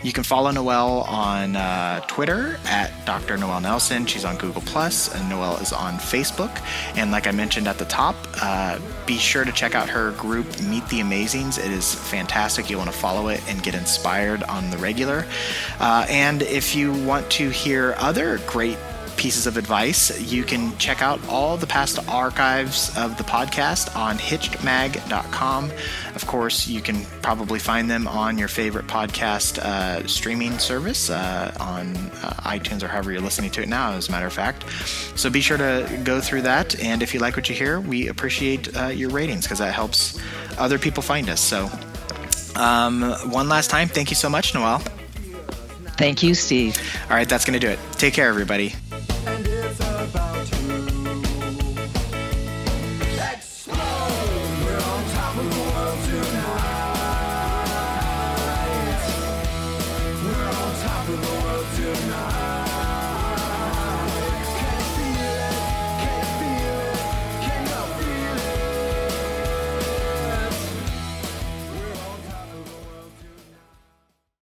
You 0.03 0.11
can 0.11 0.23
follow 0.23 0.49
Noelle 0.49 1.01
on 1.01 1.55
uh, 1.55 1.99
Twitter 2.07 2.59
at 2.65 2.91
Dr. 3.05 3.37
Noelle 3.37 3.61
Nelson. 3.61 4.07
She's 4.07 4.25
on 4.25 4.35
Google 4.37 4.63
Plus, 4.63 5.13
and 5.13 5.29
Noelle 5.29 5.57
is 5.57 5.71
on 5.71 5.93
Facebook. 5.95 6.59
And 6.95 7.11
like 7.11 7.27
I 7.27 7.31
mentioned 7.31 7.67
at 7.67 7.77
the 7.77 7.85
top, 7.85 8.15
uh, 8.41 8.79
be 9.05 9.17
sure 9.17 9.45
to 9.45 9.51
check 9.51 9.75
out 9.75 9.89
her 9.89 10.11
group, 10.13 10.47
Meet 10.61 10.87
the 10.89 11.01
Amazings. 11.01 11.59
It 11.59 11.71
is 11.71 11.93
fantastic. 11.93 12.69
You 12.69 12.77
want 12.77 12.91
to 12.91 12.97
follow 12.97 13.27
it 13.27 13.41
and 13.47 13.61
get 13.61 13.75
inspired 13.75 14.41
on 14.43 14.71
the 14.71 14.77
regular. 14.77 15.25
Uh, 15.79 16.07
and 16.09 16.41
if 16.41 16.75
you 16.75 16.93
want 17.05 17.29
to 17.31 17.49
hear 17.49 17.93
other 17.97 18.39
great 18.47 18.77
pieces 19.21 19.45
of 19.45 19.55
advice, 19.55 20.19
you 20.19 20.43
can 20.43 20.75
check 20.79 21.03
out 21.03 21.19
all 21.29 21.55
the 21.55 21.67
past 21.67 21.99
archives 22.09 22.89
of 22.97 23.19
the 23.19 23.23
podcast 23.23 23.95
on 23.95 24.17
hitchedmag.com. 24.17 25.71
Of 26.15 26.25
course, 26.25 26.67
you 26.67 26.81
can 26.81 27.05
probably 27.21 27.59
find 27.59 27.87
them 27.87 28.07
on 28.07 28.39
your 28.39 28.47
favorite 28.47 28.87
podcast 28.87 29.59
uh, 29.59 30.07
streaming 30.07 30.57
service 30.57 31.11
uh, 31.11 31.55
on 31.59 31.95
uh, 32.23 32.33
iTunes 32.49 32.81
or 32.81 32.87
however 32.87 33.11
you're 33.11 33.21
listening 33.21 33.51
to 33.51 33.61
it 33.61 33.69
now, 33.69 33.91
as 33.91 34.09
a 34.09 34.11
matter 34.11 34.25
of 34.25 34.33
fact. 34.33 34.67
So 35.15 35.29
be 35.29 35.39
sure 35.39 35.57
to 35.57 36.01
go 36.03 36.19
through 36.19 36.41
that. 36.41 36.81
And 36.81 37.03
if 37.03 37.13
you 37.13 37.19
like 37.19 37.35
what 37.35 37.47
you 37.47 37.53
hear, 37.53 37.79
we 37.79 38.07
appreciate 38.07 38.75
uh, 38.75 38.87
your 38.87 39.11
ratings 39.11 39.43
because 39.43 39.59
that 39.59 39.75
helps 39.75 40.19
other 40.57 40.79
people 40.79 41.03
find 41.03 41.29
us. 41.29 41.41
So, 41.41 41.69
um, 42.55 43.03
one 43.29 43.47
last 43.47 43.69
time, 43.69 43.87
thank 43.87 44.09
you 44.09 44.15
so 44.15 44.31
much, 44.31 44.55
Noelle. 44.55 44.79
Thank 45.99 46.23
you, 46.23 46.33
Steve. 46.33 46.75
All 47.03 47.15
right, 47.15 47.29
that's 47.29 47.45
going 47.45 47.59
to 47.59 47.63
do 47.63 47.71
it. 47.71 47.77
Take 47.91 48.15
care, 48.15 48.27
everybody. 48.27 48.73